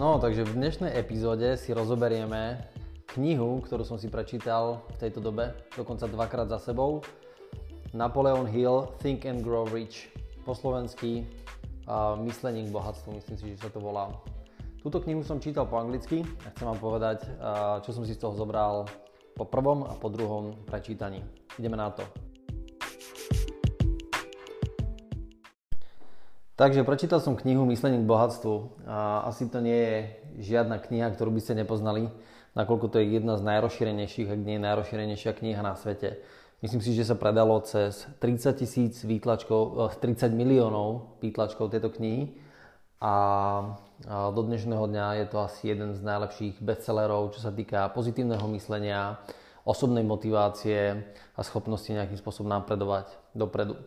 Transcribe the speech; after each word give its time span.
No, 0.00 0.16
takže 0.16 0.48
v 0.48 0.56
dnešnej 0.56 0.96
epizóde 0.96 1.60
si 1.60 1.76
rozoberieme 1.76 2.56
knihu, 3.12 3.60
ktorú 3.60 3.84
som 3.84 4.00
si 4.00 4.08
prečítal 4.08 4.80
v 4.96 5.04
tejto 5.04 5.20
dobe, 5.20 5.52
dokonca 5.76 6.08
dvakrát 6.08 6.48
za 6.48 6.72
sebou. 6.72 7.04
Napoleon 7.92 8.48
Hill, 8.48 8.96
Think 9.04 9.28
and 9.28 9.44
Grow 9.44 9.68
Rich. 9.68 10.08
Po 10.48 10.56
slovensky 10.56 11.28
uh, 11.84 12.16
Myslenie 12.16 12.64
k 12.64 12.72
bohatstvu, 12.72 13.12
myslím 13.12 13.36
si, 13.36 13.44
že 13.52 13.60
sa 13.60 13.68
to 13.68 13.76
volá. 13.76 14.08
Túto 14.80 15.04
knihu 15.04 15.20
som 15.20 15.36
čítal 15.36 15.68
po 15.68 15.76
anglicky 15.76 16.24
a 16.48 16.56
chcem 16.56 16.64
vám 16.64 16.80
povedať, 16.80 17.28
uh, 17.36 17.84
čo 17.84 17.92
som 17.92 18.00
si 18.00 18.16
z 18.16 18.24
toho 18.24 18.32
zobral 18.32 18.88
po 19.36 19.44
prvom 19.44 19.84
a 19.84 19.92
po 20.00 20.08
druhom 20.08 20.64
prečítaní. 20.64 21.20
Ideme 21.60 21.76
na 21.76 21.92
to. 21.92 22.08
Takže 26.60 26.84
prečítal 26.84 27.24
som 27.24 27.40
knihu 27.40 27.64
Myslenie 27.64 28.04
k 28.04 28.10
bohatstvu. 28.12 28.84
A 28.84 29.24
asi 29.32 29.48
to 29.48 29.64
nie 29.64 29.80
je 29.80 29.96
žiadna 30.52 30.76
kniha, 30.76 31.08
ktorú 31.08 31.32
by 31.32 31.40
ste 31.40 31.56
nepoznali, 31.56 32.12
nakoľko 32.52 32.92
to 32.92 32.96
je 33.00 33.16
jedna 33.16 33.40
z 33.40 33.48
najrozšírenejších, 33.48 34.28
ak 34.28 34.40
nie 34.44 34.60
najrozšírenejšia 34.60 35.32
kniha 35.40 35.64
na 35.64 35.72
svete. 35.72 36.20
Myslím 36.60 36.84
si, 36.84 36.92
že 36.92 37.08
sa 37.08 37.16
predalo 37.16 37.56
cez 37.64 38.04
30 38.20 38.60
tisíc 38.60 39.00
výtlačkov, 39.08 39.88
30 40.04 40.04
eh, 40.04 40.36
miliónov 40.36 41.16
výtlačkov 41.24 41.72
tejto 41.72 41.96
knihy 41.96 42.36
a 43.00 43.14
do 44.04 44.40
dnešného 44.44 44.84
dňa 44.84 45.06
je 45.24 45.26
to 45.32 45.40
asi 45.40 45.72
jeden 45.72 45.96
z 45.96 46.04
najlepších 46.04 46.60
bestsellerov, 46.60 47.32
čo 47.32 47.40
sa 47.40 47.48
týka 47.48 47.88
pozitívneho 47.96 48.44
myslenia, 48.52 49.16
osobnej 49.64 50.04
motivácie 50.04 51.08
a 51.32 51.40
schopnosti 51.40 51.88
nejakým 51.88 52.20
spôsobom 52.20 52.52
napredovať 52.52 53.08
dopredu. 53.32 53.80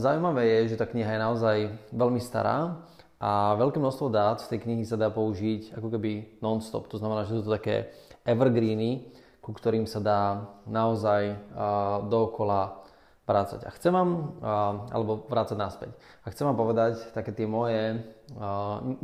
Zaujímavé 0.00 0.48
je, 0.48 0.72
že 0.72 0.80
tá 0.80 0.88
kniha 0.88 1.12
je 1.12 1.20
naozaj 1.20 1.56
veľmi 1.92 2.16
stará 2.24 2.88
a 3.20 3.52
veľké 3.60 3.76
množstvo 3.76 4.08
dát 4.08 4.40
z 4.40 4.48
tej 4.48 4.64
knihy 4.64 4.88
sa 4.88 4.96
dá 4.96 5.12
použiť 5.12 5.76
ako 5.76 5.92
keby 5.92 6.40
non-stop. 6.40 6.88
To 6.88 6.96
znamená, 6.96 7.28
že 7.28 7.36
sú 7.36 7.44
to 7.44 7.52
také 7.52 7.92
evergreeny, 8.24 9.12
ku 9.44 9.52
ktorým 9.52 9.84
sa 9.84 10.00
dá 10.00 10.22
naozaj 10.64 11.36
dookola 12.08 12.80
vrácať. 13.28 13.68
A 13.68 13.70
chcem 13.76 13.92
vám, 13.92 14.40
alebo 14.88 15.28
vrácať 15.28 15.60
naspäť. 15.60 15.92
A 16.24 16.32
chcem 16.32 16.48
vám 16.48 16.56
povedať 16.56 17.12
také 17.12 17.36
tie 17.36 17.44
moje, 17.44 18.00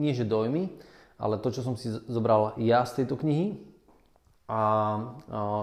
nie 0.01 0.17
že 0.17 0.25
dojmy, 0.25 0.81
ale 1.21 1.45
to, 1.45 1.53
čo 1.53 1.61
som 1.61 1.77
si 1.77 1.93
zobral 2.09 2.57
ja 2.57 2.89
z 2.89 3.05
tejto 3.05 3.21
knihy 3.21 3.61
a 4.49 4.61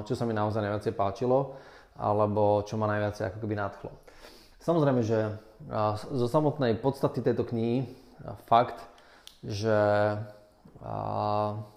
čo 0.05 0.13
sa 0.13 0.29
mi 0.29 0.37
naozaj 0.37 0.61
najviac 0.61 0.93
páčilo, 0.93 1.57
alebo 1.97 2.61
čo 2.69 2.77
ma 2.77 2.85
najviac 2.85 3.33
ako 3.33 3.41
keby 3.41 3.57
nadchlo. 3.57 3.89
Samozrejme, 4.65 5.05
že 5.05 5.37
zo 6.09 6.25
samotnej 6.25 6.81
podstaty 6.81 7.21
tejto 7.21 7.45
knihy 7.45 7.85
fakt, 8.49 8.81
že 9.45 9.77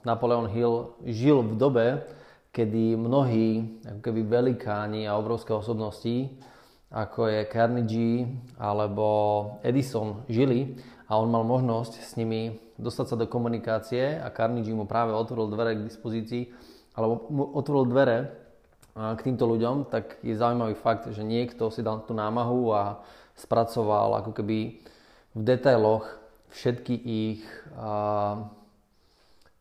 Napoleon 0.08 0.48
Hill 0.48 0.96
žil 1.04 1.44
v 1.44 1.52
dobe, 1.60 1.86
kedy 2.48 2.96
mnohí 2.96 3.76
ako 3.84 4.00
keby 4.00 4.20
velikáni 4.24 5.04
a 5.04 5.20
obrovské 5.20 5.52
osobnosti, 5.52 6.32
ako 6.88 7.28
je 7.28 7.40
Carnegie 7.52 8.24
alebo 8.56 9.04
Edison, 9.60 10.24
žili 10.32 10.80
a 11.12 11.20
on 11.20 11.28
mal 11.28 11.44
možnosť 11.44 11.92
s 12.00 12.16
nimi 12.16 12.56
dostať 12.80 13.04
sa 13.04 13.16
do 13.20 13.28
komunikácie 13.28 14.16
a 14.16 14.32
Carnegie 14.32 14.72
mu 14.72 14.88
práve 14.88 15.12
otvoril 15.12 15.52
dvere 15.52 15.76
k 15.76 15.84
dispozícii 15.92 16.48
alebo 16.96 17.28
mu 17.28 17.52
otvoril 17.52 17.84
dvere 17.84 18.16
k 18.98 19.20
týmto 19.22 19.46
ľuďom, 19.46 19.86
tak 19.86 20.18
je 20.26 20.34
zaujímavý 20.34 20.74
fakt, 20.74 21.06
že 21.14 21.22
niekto 21.22 21.70
si 21.70 21.86
dal 21.86 22.02
tú 22.02 22.18
námahu 22.18 22.74
a 22.74 22.82
spracoval 23.38 24.18
ako 24.18 24.34
keby 24.34 24.82
v 25.38 25.42
detailoch 25.46 26.02
všetky 26.50 26.94
ich 26.98 27.42
a, 27.78 28.50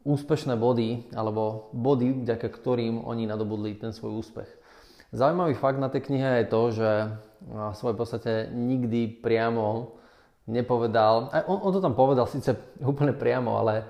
úspešné 0.07 0.55
body 0.55 1.13
alebo 1.13 1.69
body, 1.75 2.25
vďaka 2.25 2.47
ktorým 2.49 3.03
oni 3.03 3.27
nadobudli 3.27 3.75
ten 3.75 3.93
svoj 3.93 4.25
úspech. 4.25 4.49
Zaujímavý 5.11 5.53
fakt 5.53 5.77
na 5.77 5.91
tej 5.91 6.07
knihe 6.07 6.43
je 6.43 6.45
to, 6.47 6.61
že 6.71 6.89
v 7.47 7.75
svojej 7.77 7.97
podstate 7.99 8.31
nikdy 8.51 9.21
priamo 9.21 9.93
nepovedal, 10.47 11.29
aj 11.35 11.43
on, 11.45 11.59
on 11.59 11.71
to 11.75 11.83
tam 11.83 11.93
povedal 11.93 12.25
síce 12.25 12.55
úplne 12.81 13.13
priamo, 13.13 13.59
ale 13.59 13.85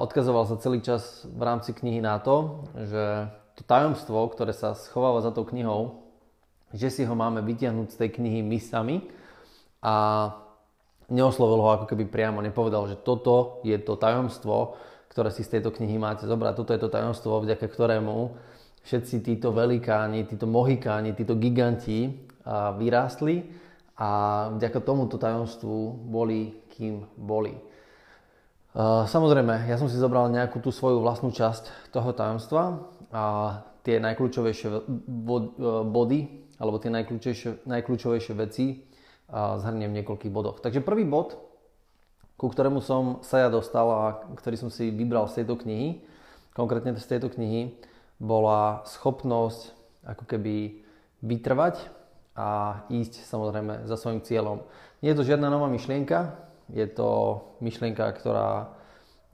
odkazoval 0.00 0.48
sa 0.48 0.56
celý 0.62 0.80
čas 0.80 1.26
v 1.28 1.42
rámci 1.42 1.74
knihy 1.74 2.00
na 2.00 2.18
to, 2.22 2.64
že 2.78 3.30
to 3.56 3.62
tajomstvo, 3.64 4.28
ktoré 4.32 4.56
sa 4.56 4.72
schováva 4.72 5.20
za 5.20 5.34
tou 5.34 5.44
knihou, 5.44 6.02
že 6.72 6.88
si 6.88 7.02
ho 7.04 7.12
máme 7.12 7.44
vytiahnuť 7.44 7.88
z 7.92 7.98
tej 8.00 8.10
knihy 8.16 8.40
my 8.40 8.58
sami. 8.62 8.96
A 9.82 9.94
neoslovil 11.12 11.60
ho 11.60 11.68
ako 11.74 11.86
keby 11.90 12.08
priamo, 12.08 12.40
nepovedal, 12.40 12.88
že 12.88 12.96
toto 12.96 13.60
je 13.66 13.76
to 13.76 14.00
tajomstvo, 14.00 14.78
ktoré 15.12 15.28
si 15.28 15.44
z 15.44 15.58
tejto 15.58 15.74
knihy 15.74 16.00
máte 16.00 16.24
zobrať, 16.24 16.56
toto 16.56 16.72
je 16.72 16.80
to 16.80 16.88
tajomstvo, 16.88 17.44
vďaka 17.44 17.68
ktorému 17.68 18.32
všetci 18.88 19.20
títo 19.20 19.52
velikáni, 19.52 20.24
títo 20.24 20.48
mohikáni, 20.48 21.12
títo 21.12 21.36
giganti 21.36 22.16
vyrástli 22.80 23.44
a 24.00 24.10
vďaka 24.56 24.78
tomuto 24.80 25.20
tajomstvu 25.20 26.08
boli, 26.08 26.64
kým 26.72 27.04
boli. 27.20 27.52
Samozrejme, 29.12 29.68
ja 29.68 29.76
som 29.76 29.92
si 29.92 30.00
zobral 30.00 30.32
nejakú 30.32 30.64
tú 30.64 30.72
svoju 30.72 31.04
vlastnú 31.04 31.28
časť 31.28 31.92
toho 31.92 32.16
tajomstva 32.16 32.88
tie 33.82 33.96
najkľúčovejšie 34.00 34.68
e, 34.72 34.80
body 35.84 36.20
alebo 36.56 36.76
tie 36.80 36.90
najkľúčovejšie, 36.94 37.66
najkľúčovejšie 37.68 38.34
veci 38.38 38.92
zhrniem 39.32 39.90
v 39.90 39.96
niekoľkých 40.02 40.32
bodoch. 40.32 40.60
Takže 40.60 40.84
prvý 40.84 41.08
bod, 41.08 41.40
ku 42.36 42.52
ktorému 42.52 42.84
som 42.84 43.24
sa 43.24 43.40
ja 43.40 43.48
dostal 43.48 43.88
a 43.88 44.02
ktorý 44.36 44.60
som 44.60 44.68
si 44.68 44.92
vybral 44.92 45.24
z 45.32 45.42
tejto 45.42 45.56
knihy, 45.56 46.04
konkrétne 46.52 46.92
z 47.00 47.08
tejto 47.16 47.32
knihy, 47.32 47.72
bola 48.20 48.84
schopnosť 48.84 49.72
ako 50.04 50.24
keby 50.28 50.84
vytrvať 51.24 51.80
a 52.36 52.82
ísť 52.92 53.24
samozrejme 53.24 53.88
za 53.88 53.96
svojim 53.96 54.20
cieľom. 54.20 54.62
Nie 55.00 55.16
je 55.16 55.18
to 55.18 55.28
žiadna 55.28 55.48
nová 55.48 55.66
myšlienka, 55.72 56.36
je 56.70 56.86
to 56.86 57.40
myšlienka, 57.64 58.04
ktorá 58.20 58.76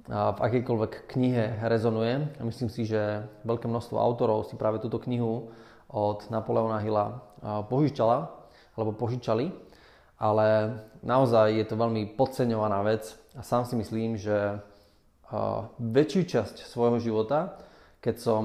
v 0.09 0.39
akejkoľvek 0.41 1.13
knihe 1.13 1.61
rezonuje. 1.69 2.41
A 2.41 2.43
myslím 2.49 2.73
si, 2.73 2.89
že 2.89 3.29
veľké 3.45 3.69
množstvo 3.69 4.01
autorov 4.01 4.49
si 4.49 4.57
práve 4.57 4.81
túto 4.81 4.97
knihu 5.05 5.53
od 5.89 6.25
Napoleona 6.33 6.81
Hilla 6.81 7.21
požičala, 7.69 8.33
alebo 8.79 8.95
požičali, 8.95 9.51
ale 10.23 10.79
naozaj 11.03 11.51
je 11.59 11.67
to 11.67 11.75
veľmi 11.75 12.15
podceňovaná 12.15 12.83
vec 12.87 13.11
a 13.35 13.43
sám 13.43 13.67
si 13.67 13.75
myslím, 13.75 14.15
že 14.15 14.63
väčšiu 15.83 16.23
časť 16.25 16.63
svojho 16.63 17.03
života, 17.03 17.59
keď 17.99 18.17
som 18.23 18.45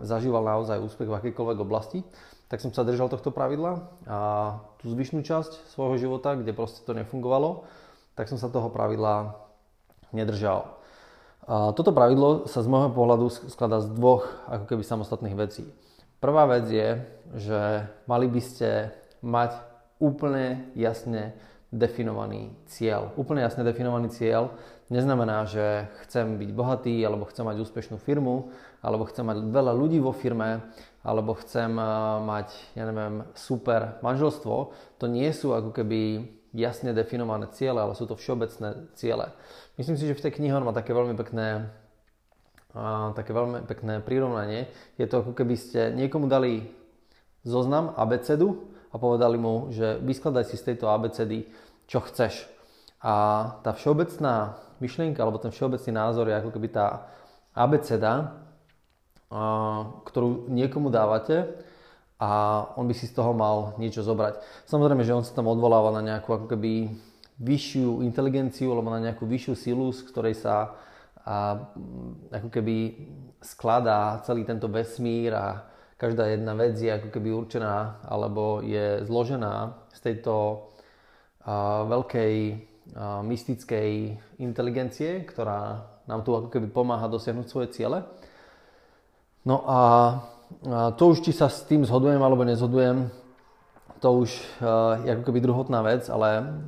zažíval 0.00 0.40
naozaj 0.40 0.80
úspech 0.80 1.10
v 1.10 1.18
akejkoľvek 1.20 1.58
oblasti, 1.60 2.00
tak 2.48 2.64
som 2.64 2.72
sa 2.72 2.80
držal 2.80 3.12
tohto 3.12 3.28
pravidla 3.28 3.92
a 4.08 4.18
tú 4.80 4.88
zvyšnú 4.88 5.20
časť 5.20 5.68
svojho 5.68 6.00
života, 6.00 6.32
kde 6.32 6.56
proste 6.56 6.80
to 6.80 6.96
nefungovalo, 6.96 7.68
tak 8.16 8.32
som 8.32 8.40
sa 8.40 8.48
toho 8.48 8.72
pravidla 8.72 9.36
nedržal. 10.16 10.77
Toto 11.48 11.96
pravidlo 11.96 12.44
sa 12.44 12.60
z 12.60 12.68
môjho 12.68 12.92
pohľadu 12.92 13.32
skladá 13.48 13.80
z 13.80 13.88
dvoch 13.96 14.28
ako 14.52 14.68
keby 14.68 14.84
samostatných 14.84 15.32
vecí. 15.32 15.64
Prvá 16.20 16.44
vec 16.44 16.68
je, 16.68 17.00
že 17.40 17.88
mali 18.04 18.28
by 18.28 18.40
ste 18.44 18.92
mať 19.24 19.56
úplne 19.96 20.68
jasne 20.76 21.32
definovaný 21.72 22.52
cieľ. 22.68 23.16
Úplne 23.16 23.48
jasne 23.48 23.64
definovaný 23.64 24.12
cieľ 24.12 24.52
neznamená, 24.92 25.48
že 25.48 25.88
chcem 26.04 26.36
byť 26.36 26.50
bohatý, 26.52 26.96
alebo 27.00 27.28
chcem 27.28 27.44
mať 27.44 27.64
úspešnú 27.64 27.96
firmu, 27.96 28.52
alebo 28.84 29.08
chcem 29.08 29.24
mať 29.24 29.44
veľa 29.48 29.72
ľudí 29.72 30.00
vo 30.00 30.12
firme, 30.12 30.64
alebo 31.00 31.32
chcem 31.32 31.72
mať, 32.24 32.52
ja 32.76 32.84
neviem, 32.88 33.24
super 33.32 34.00
manželstvo. 34.04 34.56
To 35.00 35.04
nie 35.08 35.32
sú 35.32 35.56
ako 35.56 35.72
keby 35.72 36.28
jasne 36.56 36.96
definované 36.96 37.48
ciele, 37.52 37.80
ale 37.80 37.92
sú 37.92 38.08
to 38.08 38.16
všeobecné 38.16 38.92
ciele. 38.96 39.32
Myslím 39.76 39.96
si, 39.96 40.08
že 40.08 40.16
v 40.16 40.24
tej 40.28 40.32
knihe 40.40 40.54
on 40.56 40.64
má 40.64 40.72
také 40.72 40.96
veľmi 40.96 41.14
pekné, 41.16 41.68
a, 42.72 43.12
také 43.12 43.32
veľmi 43.32 43.64
pekné 43.68 44.00
prirovnanie. 44.00 44.68
Je 44.96 45.06
to 45.08 45.24
ako 45.24 45.32
keby 45.36 45.54
ste 45.56 45.92
niekomu 45.92 46.28
dali 46.28 46.68
zoznam 47.44 47.92
abecedu 47.96 48.68
a 48.92 48.96
povedali 48.96 49.36
mu, 49.36 49.68
že 49.72 50.00
vyskladaj 50.00 50.48
si 50.48 50.56
z 50.56 50.72
tejto 50.72 50.88
abecedy, 50.88 51.48
čo 51.88 52.00
chceš. 52.04 52.48
A 52.98 53.14
tá 53.62 53.76
všeobecná 53.76 54.58
myšlienka 54.82 55.22
alebo 55.22 55.38
ten 55.38 55.54
všeobecný 55.54 55.92
názor 55.94 56.26
je 56.28 56.38
ako 56.38 56.50
keby 56.50 56.68
tá 56.72 57.08
abeceda, 57.54 58.42
ktorú 60.08 60.48
niekomu 60.48 60.88
dávate 60.88 61.67
a 62.18 62.30
on 62.74 62.90
by 62.90 62.94
si 62.98 63.06
z 63.06 63.14
toho 63.14 63.30
mal 63.30 63.78
niečo 63.78 64.02
zobrať. 64.02 64.42
Samozrejme, 64.66 65.06
že 65.06 65.14
on 65.14 65.22
sa 65.22 65.38
tam 65.38 65.46
odvoláva 65.46 65.94
na 65.94 66.02
nejakú 66.02 66.34
ako 66.34 66.46
keby 66.50 66.90
vyššiu 67.38 68.02
inteligenciu 68.02 68.74
alebo 68.74 68.90
na 68.90 68.98
nejakú 68.98 69.22
vyššiu 69.22 69.54
silu, 69.54 69.94
z 69.94 70.02
ktorej 70.10 70.34
sa 70.34 70.74
a, 71.22 71.62
ako 72.34 72.50
keby 72.50 72.76
skladá 73.38 74.18
celý 74.26 74.42
tento 74.42 74.66
vesmír 74.66 75.30
a 75.30 75.62
každá 75.94 76.26
jedna 76.26 76.58
vec 76.58 76.74
je 76.74 76.90
ako 76.90 77.14
keby 77.14 77.30
určená 77.30 78.02
alebo 78.02 78.66
je 78.66 79.06
zložená 79.06 79.78
z 79.94 79.98
tejto 80.02 80.66
a, 81.46 81.86
veľkej 81.86 82.34
mystickej 83.22 84.16
inteligencie, 84.40 85.20
ktorá 85.28 85.84
nám 86.08 86.24
tu 86.24 86.32
ako 86.32 86.48
keby 86.48 86.72
pomáha 86.72 87.04
dosiahnuť 87.04 87.46
svoje 87.46 87.68
ciele. 87.76 88.00
No 89.44 89.60
a 89.68 89.78
to 90.96 91.02
už, 91.08 91.22
či 91.22 91.32
sa 91.36 91.46
s 91.52 91.64
tým 91.64 91.84
zhodujem 91.84 92.20
alebo 92.20 92.44
nezhodujem, 92.44 93.10
to 93.98 94.08
už 94.14 94.30
je 95.02 95.10
ako 95.10 95.22
keby 95.26 95.42
druhotná 95.42 95.82
vec, 95.82 96.06
ale 96.06 96.62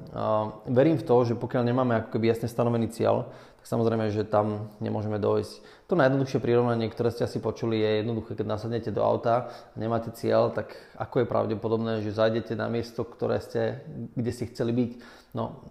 verím 0.67 0.99
v 0.99 1.07
to, 1.07 1.17
že 1.31 1.39
pokiaľ 1.39 1.63
nemáme 1.63 1.95
ako 1.95 2.19
keby 2.19 2.35
jasne 2.35 2.51
stanovený 2.51 2.91
cieľ, 2.91 3.31
tak 3.63 3.67
samozrejme, 3.71 4.11
že 4.11 4.27
tam 4.27 4.75
nemôžeme 4.83 5.21
dojsť. 5.21 5.87
To 5.87 5.99
najjednoduchšie 5.99 6.43
prirovnanie, 6.43 6.91
ktoré 6.91 7.15
ste 7.15 7.29
asi 7.29 7.39
počuli, 7.39 7.79
je 7.79 8.03
jednoduché, 8.03 8.35
keď 8.35 8.47
nasadnete 8.47 8.91
do 8.91 9.05
auta 9.05 9.53
a 9.53 9.77
nemáte 9.79 10.11
cieľ, 10.17 10.51
tak 10.51 10.75
ako 10.99 11.23
je 11.23 11.31
pravdepodobné, 11.31 11.93
že 12.03 12.17
zajdete 12.17 12.59
na 12.59 12.67
miesto, 12.67 13.07
ktoré 13.07 13.39
ste, 13.39 13.85
kde 14.17 14.31
ste 14.35 14.51
chceli 14.51 14.73
byť. 14.75 14.91
No, 15.39 15.63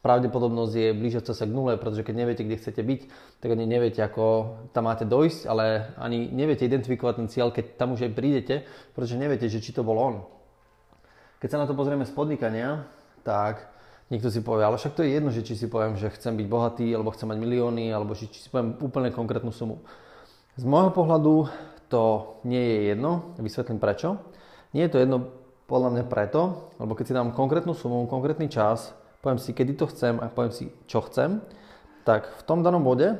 pravdepodobnosť 0.00 0.72
je 0.72 0.88
blížiaca 0.96 1.32
sa 1.36 1.44
k 1.44 1.52
nule, 1.52 1.76
pretože 1.76 2.04
keď 2.04 2.14
neviete, 2.16 2.42
kde 2.44 2.56
chcete 2.56 2.80
byť, 2.80 3.00
tak 3.44 3.48
ani 3.52 3.68
neviete, 3.68 4.00
ako 4.00 4.56
tam 4.72 4.88
máte 4.88 5.04
dojsť, 5.04 5.40
ale 5.44 5.92
ani 6.00 6.32
neviete 6.32 6.64
identifikovať 6.64 7.14
ten 7.20 7.28
cieľ, 7.28 7.52
keď 7.52 7.76
tam 7.76 7.92
už 7.92 8.08
aj 8.08 8.12
prídete, 8.16 8.54
pretože 8.96 9.20
neviete, 9.20 9.46
že 9.52 9.60
či 9.60 9.76
to 9.76 9.84
bol 9.84 10.00
on. 10.00 10.24
Keď 11.44 11.48
sa 11.52 11.60
na 11.60 11.68
to 11.68 11.76
pozrieme 11.76 12.08
z 12.08 12.12
podnikania, 12.12 12.88
tak 13.24 13.68
niekto 14.08 14.32
si 14.32 14.40
povie, 14.40 14.64
ale 14.64 14.80
však 14.80 14.96
to 14.96 15.04
je 15.04 15.16
jedno, 15.20 15.28
že 15.32 15.44
či 15.44 15.56
si 15.56 15.68
poviem, 15.68 15.96
že 16.00 16.12
chcem 16.12 16.32
byť 16.32 16.46
bohatý, 16.48 16.88
alebo 16.96 17.12
chcem 17.12 17.28
mať 17.28 17.38
milióny, 17.40 17.92
alebo 17.92 18.16
či, 18.16 18.28
či 18.32 18.44
si 18.44 18.48
poviem 18.48 18.80
úplne 18.80 19.12
konkrétnu 19.12 19.52
sumu. 19.52 19.84
Z 20.56 20.64
môjho 20.64 20.92
pohľadu 20.92 21.48
to 21.92 22.36
nie 22.48 22.60
je 22.60 22.78
jedno, 22.96 23.36
vysvetlím 23.36 23.80
prečo. 23.80 24.16
Nie 24.72 24.88
je 24.88 24.92
to 24.96 25.02
jedno 25.02 25.16
podľa 25.68 25.90
mňa 25.94 26.04
preto, 26.08 26.72
lebo 26.82 26.98
keď 26.98 27.04
si 27.06 27.16
dám 27.16 27.36
konkrétnu 27.36 27.72
sumu, 27.76 28.06
konkrétny 28.10 28.50
čas, 28.50 28.94
poviem 29.20 29.40
si, 29.40 29.52
kedy 29.52 29.72
to 29.76 29.86
chcem 29.92 30.16
a 30.20 30.32
poviem 30.32 30.52
si, 30.52 30.72
čo 30.88 31.04
chcem, 31.04 31.40
tak 32.04 32.28
v 32.40 32.42
tom 32.48 32.64
danom 32.64 32.80
bode 32.80 33.16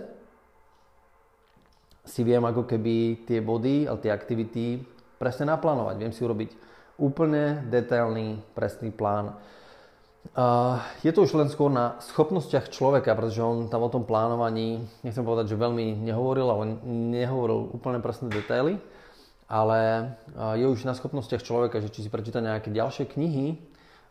si 2.09 2.25
viem 2.25 2.43
ako 2.43 2.65
keby 2.65 3.29
tie 3.29 3.39
body 3.45 3.87
a 3.87 3.95
tie 4.01 4.11
aktivity 4.11 4.81
presne 5.21 5.53
naplánovať. 5.53 5.95
Viem 6.01 6.13
si 6.17 6.25
urobiť 6.25 6.51
úplne 6.97 7.65
detailný, 7.69 8.41
presný 8.57 8.89
plán. 8.93 9.37
Uh, 10.37 10.77
je 11.01 11.13
to 11.17 11.25
už 11.25 11.33
len 11.33 11.49
skôr 11.49 11.73
na 11.73 11.97
schopnostiach 12.05 12.69
človeka, 12.69 13.17
pretože 13.17 13.41
on 13.41 13.73
tam 13.73 13.89
o 13.89 13.93
tom 13.93 14.05
plánovaní, 14.05 14.85
nechcem 15.01 15.25
povedať, 15.25 15.53
že 15.53 15.57
veľmi 15.57 15.97
nehovoril, 15.97 16.45
ale 16.45 16.65
nehovoril 16.85 17.73
úplne 17.73 18.05
presné 18.05 18.29
detaily, 18.29 18.77
ale 19.49 20.13
uh, 20.37 20.55
je 20.61 20.69
už 20.69 20.85
na 20.85 20.93
schopnostiach 20.93 21.41
človeka, 21.41 21.81
že 21.81 21.89
či 21.89 22.05
si 22.05 22.13
prečíta 22.13 22.45
nejaké 22.45 22.69
ďalšie 22.69 23.09
knihy, 23.09 23.57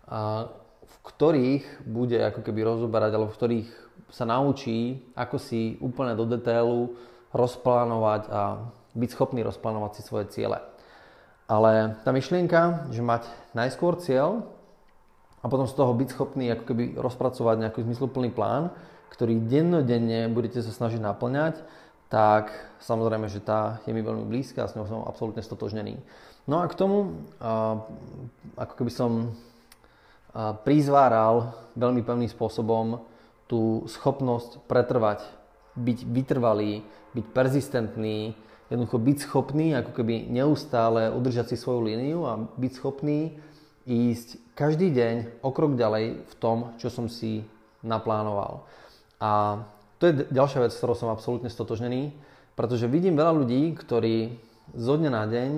uh, 0.09 0.49
v 0.89 0.97
ktorých 1.05 1.85
bude 1.85 2.17
ako 2.17 2.41
keby 2.41 2.65
rozoberať, 2.65 3.11
alebo 3.13 3.29
v 3.29 3.37
ktorých 3.37 3.69
sa 4.09 4.25
naučí, 4.25 5.05
ako 5.13 5.37
si 5.37 5.77
úplne 5.79 6.17
do 6.17 6.25
detailu 6.25 6.97
rozplánovať 7.29 8.21
a 8.29 8.41
byť 8.97 9.09
schopný 9.13 9.45
rozplánovať 9.45 9.91
si 9.95 10.01
svoje 10.01 10.25
ciele. 10.33 10.57
Ale 11.49 11.97
tá 12.05 12.09
myšlienka, 12.09 12.89
že 12.89 13.05
mať 13.05 13.25
najskôr 13.53 13.97
cieľ 14.01 14.45
a 15.41 15.45
potom 15.49 15.65
z 15.69 15.77
toho 15.77 15.93
byť 15.93 16.09
schopný 16.13 16.45
ako 16.53 16.63
keby 16.73 16.83
rozpracovať 16.97 17.55
nejaký 17.57 17.79
zmysluplný 17.85 18.33
plán, 18.33 18.73
ktorý 19.13 19.41
dennodenne 19.45 20.29
budete 20.29 20.61
sa 20.61 20.69
snažiť 20.69 21.01
naplňať, 21.01 21.61
tak 22.09 22.49
samozrejme, 22.81 23.29
že 23.29 23.41
tá 23.41 23.77
je 23.85 23.93
mi 23.93 24.01
veľmi 24.01 24.25
blízka 24.25 24.65
a 24.65 24.69
s 24.69 24.73
ňou 24.73 24.85
som 24.89 25.05
absolútne 25.05 25.45
stotožnený. 25.45 26.01
No 26.49 26.61
a 26.61 26.65
k 26.65 26.73
tomu, 26.73 27.25
ako 28.57 28.73
keby 28.73 28.89
som 28.89 29.37
prizváral 30.63 31.57
veľmi 31.73 32.05
pevným 32.05 32.29
spôsobom 32.29 33.01
tú 33.49 33.83
schopnosť 33.89 34.61
pretrvať, 34.69 35.25
byť 35.73 35.99
vytrvalý, 36.05 36.85
byť 37.17 37.25
perzistentný, 37.33 38.37
jednoducho 38.69 39.01
byť 39.01 39.17
schopný 39.25 39.73
ako 39.73 39.91
keby 39.97 40.29
neustále 40.29 41.09
udržať 41.09 41.53
si 41.53 41.55
svoju 41.57 41.81
líniu 41.81 42.29
a 42.29 42.37
byť 42.37 42.71
schopný 42.77 43.41
ísť 43.89 44.53
každý 44.53 44.93
deň 44.93 45.41
o 45.41 45.49
krok 45.49 45.73
ďalej 45.73 46.21
v 46.29 46.33
tom, 46.37 46.77
čo 46.77 46.93
som 46.93 47.09
si 47.09 47.41
naplánoval. 47.81 48.69
A 49.17 49.63
to 49.97 50.07
je 50.07 50.29
ďalšia 50.29 50.63
vec, 50.63 50.71
s 50.71 50.79
ktorou 50.79 50.93
som 50.93 51.09
absolútne 51.09 51.49
stotožnený, 51.49 52.13
pretože 52.53 52.85
vidím 52.85 53.17
veľa 53.17 53.33
ľudí, 53.33 53.73
ktorí 53.73 54.37
zo 54.77 54.93
dňa 54.93 55.11
na 55.11 55.25
deň 55.25 55.49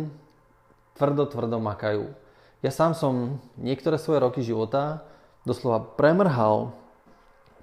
tvrdo, 0.96 1.28
tvrdo 1.28 1.60
makajú 1.60 2.21
ja 2.62 2.72
sám 2.72 2.94
som 2.94 3.42
niektoré 3.58 3.98
svoje 3.98 4.22
roky 4.22 4.46
života 4.46 5.02
doslova 5.46 5.82
premrhal 5.98 6.78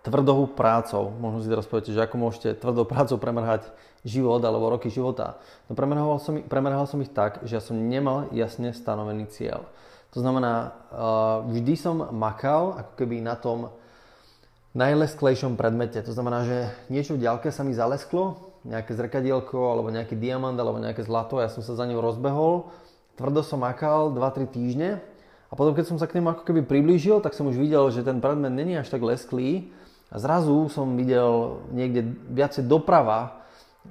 tvrdou 0.02 0.50
prácou. 0.50 1.14
Možno 1.22 1.42
si 1.42 1.50
teraz 1.50 1.66
poviete, 1.70 1.94
že 1.94 2.02
ako 2.02 2.16
môžete 2.18 2.58
tvrdou 2.58 2.82
prácou 2.82 3.18
premrhať 3.18 3.66
život 4.02 4.42
alebo 4.42 4.70
roky 4.70 4.90
života. 4.90 5.38
No 5.70 5.78
premrhal 5.78 6.18
som, 6.22 6.42
premrhal 6.46 6.86
som 6.90 7.02
ich 7.02 7.10
tak, 7.14 7.42
že 7.46 7.58
ja 7.58 7.62
som 7.62 7.78
nemal 7.78 8.30
jasne 8.34 8.74
stanovený 8.74 9.30
cieľ. 9.30 9.66
To 10.16 10.24
znamená, 10.24 10.72
vždy 11.46 11.74
som 11.76 12.10
makal 12.14 12.78
ako 12.80 12.92
keby 12.96 13.20
na 13.20 13.36
tom 13.36 13.68
najlesklejšom 14.72 15.58
predmete. 15.58 16.00
To 16.02 16.14
znamená, 16.14 16.46
že 16.48 16.72
niečo 16.88 17.14
v 17.14 17.22
ďalke 17.28 17.52
sa 17.52 17.60
mi 17.66 17.76
zalesklo, 17.76 18.54
nejaké 18.64 18.96
zrkadielko 18.96 19.58
alebo 19.70 19.92
nejaký 19.92 20.16
diamant 20.18 20.56
alebo 20.56 20.80
nejaké 20.80 21.04
zlato, 21.04 21.38
ja 21.38 21.52
som 21.52 21.60
sa 21.60 21.76
za 21.76 21.84
ňou 21.84 22.00
rozbehol 22.00 22.72
tvrdo 23.18 23.42
som 23.42 23.66
makal 23.66 24.14
2-3 24.14 24.46
týždne 24.46 25.02
a 25.50 25.52
potom 25.58 25.74
keď 25.74 25.90
som 25.90 25.98
sa 25.98 26.06
k 26.06 26.22
nemu 26.22 26.38
ako 26.38 26.46
keby 26.46 26.62
priblížil, 26.62 27.18
tak 27.18 27.34
som 27.34 27.50
už 27.50 27.58
videl, 27.58 27.90
že 27.90 28.06
ten 28.06 28.22
predmet 28.22 28.54
není 28.54 28.78
až 28.78 28.94
tak 28.94 29.02
lesklý 29.02 29.74
a 30.08 30.22
zrazu 30.22 30.70
som 30.70 30.94
videl 30.94 31.60
niekde 31.74 32.06
viacej 32.30 32.70
doprava 32.70 33.42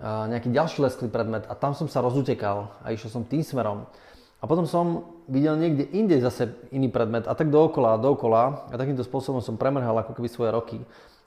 nejaký 0.02 0.54
ďalší 0.54 0.80
lesklý 0.86 1.10
predmet 1.12 1.44
a 1.50 1.54
tam 1.58 1.76
som 1.76 1.90
sa 1.92 2.00
rozutekal 2.00 2.72
a 2.86 2.94
išiel 2.96 3.12
som 3.12 3.28
tým 3.28 3.44
smerom. 3.44 3.90
A 4.38 4.46
potom 4.46 4.70
som 4.70 5.18
videl 5.26 5.58
niekde 5.58 5.90
inde 5.98 6.14
zase 6.22 6.54
iný 6.70 6.94
predmet 6.94 7.26
a 7.26 7.34
tak 7.34 7.50
dookola 7.50 7.98
a 7.98 8.02
dookola 8.02 8.70
a 8.70 8.76
takýmto 8.78 9.02
spôsobom 9.02 9.42
som 9.42 9.58
premrhal 9.58 9.98
ako 9.98 10.14
keby 10.14 10.30
svoje 10.30 10.54
roky. 10.54 10.80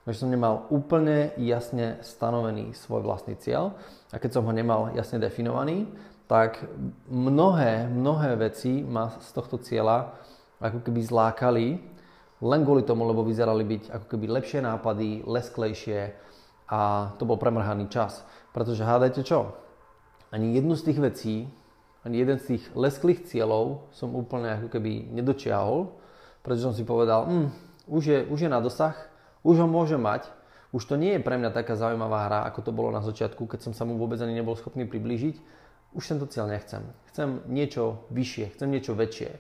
Takže 0.07 0.25
som 0.25 0.31
nemal 0.33 0.71
úplne 0.71 1.35
jasne 1.37 2.01
stanovený 2.01 2.73
svoj 2.73 3.03
vlastný 3.03 3.35
cieľ 3.37 3.75
a 4.15 4.17
keď 4.23 4.39
som 4.39 4.47
ho 4.47 4.53
nemal 4.55 4.95
jasne 4.95 5.19
definovaný, 5.19 5.91
tak 6.31 6.63
mnohé, 7.11 7.91
mnohé 7.91 8.39
veci 8.39 8.87
ma 8.87 9.11
z 9.19 9.35
tohto 9.35 9.59
cieľa 9.59 10.15
ako 10.63 10.87
keby 10.87 11.03
zlákali, 11.03 11.83
len 12.39 12.61
kvôli 12.63 12.87
tomu, 12.87 13.03
lebo 13.03 13.27
vyzerali 13.27 13.67
byť 13.67 13.83
ako 13.91 14.07
keby 14.07 14.39
lepšie 14.39 14.63
nápady, 14.63 15.27
lesklejšie 15.27 16.15
a 16.71 17.11
to 17.19 17.27
bol 17.27 17.35
premrhaný 17.35 17.91
čas. 17.91 18.23
Pretože 18.55 18.87
hádajte 18.87 19.27
čo? 19.27 19.59
Ani 20.31 20.55
jednu 20.55 20.79
z 20.79 20.87
tých 20.87 20.99
vecí, 21.03 21.35
ani 22.07 22.23
jeden 22.23 22.39
z 22.39 22.55
tých 22.55 22.65
lesklých 22.79 23.27
cieľov 23.27 23.91
som 23.91 24.15
úplne 24.15 24.55
ako 24.55 24.71
keby 24.71 25.11
nedočiahol, 25.11 25.91
pretože 26.47 26.63
som 26.63 26.75
si 26.79 26.87
povedal, 26.87 27.27
hm, 27.27 27.49
už, 27.91 28.03
je, 28.07 28.19
už 28.31 28.47
je 28.47 28.51
na 28.55 28.63
dosah, 28.63 28.95
už 29.43 29.59
ho 29.59 29.67
môže 29.67 29.99
mať, 29.99 30.31
už 30.71 30.87
to 30.87 30.95
nie 30.95 31.19
je 31.19 31.27
pre 31.27 31.35
mňa 31.35 31.51
taká 31.51 31.75
zaujímavá 31.75 32.31
hra, 32.31 32.41
ako 32.47 32.63
to 32.63 32.71
bolo 32.71 32.95
na 32.95 33.03
začiatku, 33.03 33.51
keď 33.51 33.67
som 33.67 33.73
sa 33.75 33.83
mu 33.83 33.99
vôbec 33.99 34.23
ani 34.23 34.39
nebol 34.39 34.55
schopný 34.55 34.87
priblížiť 34.87 35.60
už 35.95 36.05
tento 36.07 36.27
cieľ 36.31 36.47
nechcem. 36.47 36.87
Chcem 37.11 37.43
niečo 37.51 38.07
vyššie, 38.15 38.55
chcem 38.55 38.69
niečo 38.71 38.95
väčšie. 38.95 39.31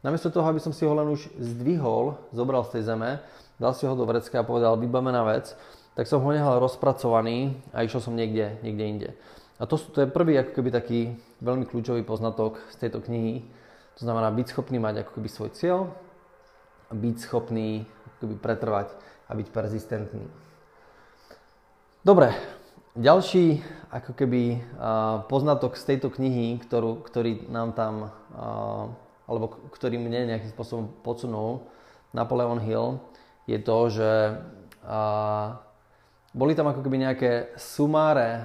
Namiesto 0.00 0.30
toho, 0.30 0.46
aby 0.48 0.62
som 0.62 0.70
si 0.70 0.86
ho 0.86 0.94
len 0.94 1.10
už 1.10 1.28
zdvihol, 1.36 2.16
zobral 2.30 2.62
z 2.64 2.78
tej 2.78 2.82
zeme, 2.94 3.18
dal 3.58 3.74
si 3.74 3.84
ho 3.84 3.92
do 3.98 4.06
vrecka 4.06 4.40
a 4.40 4.46
povedal 4.46 4.78
vybavená 4.78 5.26
vec, 5.26 5.52
tak 5.98 6.06
som 6.06 6.22
ho 6.22 6.30
nehal 6.30 6.62
rozpracovaný 6.62 7.58
a 7.74 7.82
išiel 7.82 7.98
som 7.98 8.14
niekde, 8.14 8.62
niekde 8.62 8.84
inde. 8.86 9.10
A 9.58 9.66
to, 9.66 9.74
to 9.74 10.06
je 10.06 10.08
prvý 10.08 10.38
ako 10.38 10.54
keby 10.54 10.70
taký 10.70 11.18
veľmi 11.42 11.66
kľúčový 11.66 12.06
poznatok 12.06 12.62
z 12.70 12.86
tejto 12.86 13.02
knihy. 13.02 13.42
To 13.98 14.06
znamená 14.06 14.30
byť 14.30 14.54
schopný 14.54 14.78
mať 14.78 15.02
ako 15.02 15.18
keby 15.18 15.28
svoj 15.28 15.50
cieľ, 15.58 15.90
byť 16.94 17.16
schopný 17.18 17.82
ako 17.82 18.16
keby 18.22 18.34
pretrvať 18.38 18.94
a 19.26 19.34
byť 19.34 19.46
persistentný. 19.50 20.24
Dobre, 22.06 22.30
ďalší 22.94 23.58
ako 23.88 24.12
keby 24.12 24.60
poznatok 25.32 25.80
z 25.80 25.94
tejto 25.94 26.12
knihy, 26.12 26.60
ktorú, 26.60 27.00
ktorý 27.04 27.48
nám 27.48 27.72
tam, 27.72 28.12
alebo 29.24 29.56
ktorý 29.72 29.96
mne 29.96 30.28
nejakým 30.32 30.52
spôsobom 30.52 30.92
podsunul 31.00 31.64
Napoleon 32.12 32.60
Hill, 32.60 33.00
je 33.48 33.58
to, 33.60 33.78
že 33.88 34.12
boli 36.36 36.52
tam 36.52 36.68
ako 36.68 36.84
keby 36.84 36.96
nejaké 37.08 37.56
sumáre 37.56 38.44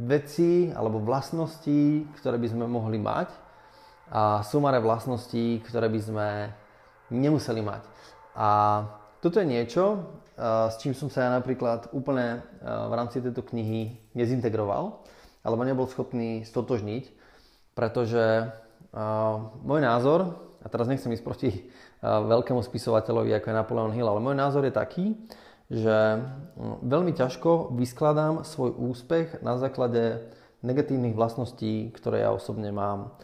veci 0.00 0.72
alebo 0.72 1.04
vlastností, 1.04 2.08
ktoré 2.16 2.40
by 2.40 2.48
sme 2.48 2.64
mohli 2.64 2.96
mať 2.96 3.28
a 4.12 4.44
sumáre 4.44 4.80
vlastností, 4.80 5.60
ktoré 5.64 5.88
by 5.88 6.00
sme 6.00 6.28
nemuseli 7.12 7.60
mať. 7.64 7.82
A 8.36 8.48
toto 9.20 9.40
je 9.40 9.46
niečo, 9.48 10.04
s 10.38 10.74
čím 10.80 10.96
som 10.96 11.12
sa 11.12 11.28
ja 11.28 11.30
napríklad 11.32 11.92
úplne 11.92 12.40
v 12.62 12.92
rámci 12.92 13.20
tejto 13.20 13.44
knihy 13.44 13.96
nezintegroval, 14.16 15.04
alebo 15.42 15.62
nebol 15.66 15.90
schopný 15.90 16.46
stotožniť, 16.46 17.10
pretože 17.76 18.52
môj 19.64 19.80
názor 19.80 20.38
a 20.62 20.66
teraz 20.70 20.86
nechcem 20.86 21.12
ísť 21.12 21.24
proti 21.24 21.50
veľkému 22.02 22.60
spisovateľovi, 22.62 23.34
ako 23.34 23.46
je 23.50 23.58
Napoleon 23.58 23.94
Hill, 23.94 24.08
ale 24.08 24.20
môj 24.24 24.36
názor 24.36 24.62
je 24.66 24.74
taký, 24.74 25.16
že 25.72 26.20
veľmi 26.84 27.16
ťažko 27.16 27.72
vyskladám 27.72 28.44
svoj 28.44 28.76
úspech 28.76 29.40
na 29.40 29.56
základe 29.56 30.20
negatívnych 30.60 31.16
vlastností, 31.16 31.90
ktoré 31.96 32.22
ja 32.22 32.30
osobne 32.30 32.68
mám. 32.70 33.16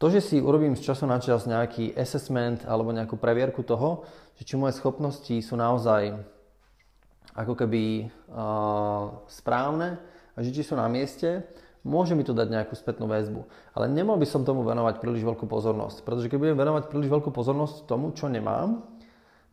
To, 0.00 0.08
že 0.08 0.24
si 0.24 0.40
urobím 0.40 0.72
z 0.80 0.88
času 0.88 1.04
na 1.04 1.20
čas 1.20 1.44
nejaký 1.44 1.92
assessment 1.92 2.64
alebo 2.64 2.88
nejakú 2.88 3.20
previerku 3.20 3.60
toho, 3.60 4.08
že 4.40 4.48
či 4.48 4.56
moje 4.56 4.80
schopnosti 4.80 5.36
sú 5.44 5.54
naozaj 5.60 6.16
ako 7.34 7.54
keby 7.54 8.10
uh, 8.30 9.22
správne 9.30 9.98
a 10.34 10.38
že 10.42 10.54
či 10.54 10.66
sú 10.66 10.74
na 10.74 10.86
mieste, 10.90 11.46
môže 11.86 12.12
mi 12.12 12.26
to 12.26 12.36
dať 12.36 12.48
nejakú 12.50 12.74
spätnú 12.76 13.08
väzbu. 13.08 13.46
Ale 13.72 13.88
nemal 13.88 14.20
by 14.20 14.26
som 14.28 14.44
tomu 14.44 14.64
venovať 14.66 15.00
príliš 15.00 15.24
veľkú 15.24 15.48
pozornosť. 15.48 16.04
Pretože 16.04 16.28
keď 16.28 16.38
budem 16.38 16.58
venovať 16.58 16.92
príliš 16.92 17.08
veľkú 17.08 17.32
pozornosť 17.32 17.88
tomu, 17.88 18.12
čo 18.12 18.28
nemám, 18.28 18.84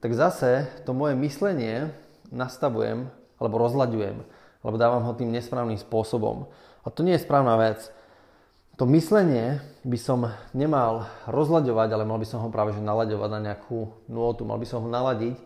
tak 0.03 0.13
zase 0.13 0.69
to 0.85 0.93
moje 0.93 1.17
myslenie 1.17 1.89
nastavujem 2.29 3.09
alebo 3.37 3.61
rozlaďujem, 3.61 4.17
alebo 4.65 4.77
dávam 4.77 5.05
ho 5.05 5.13
tým 5.13 5.29
nesprávnym 5.31 5.77
spôsobom. 5.77 6.49
A 6.83 6.87
to 6.89 7.05
nie 7.05 7.15
je 7.15 7.25
správna 7.25 7.55
vec. 7.57 7.89
To 8.77 8.85
myslenie 8.85 9.57
by 9.81 9.97
som 9.97 10.29
nemal 10.53 11.09
rozlaďovať, 11.25 11.89
ale 11.89 12.05
mal 12.05 12.21
by 12.21 12.27
som 12.29 12.45
ho 12.45 12.53
práve 12.53 12.77
že 12.77 12.81
nalaďovať 12.81 13.29
na 13.33 13.41
nejakú 13.51 13.89
nôtu, 14.05 14.45
mal 14.45 14.61
by 14.61 14.67
som 14.69 14.85
ho 14.85 14.89
naladiť 14.89 15.37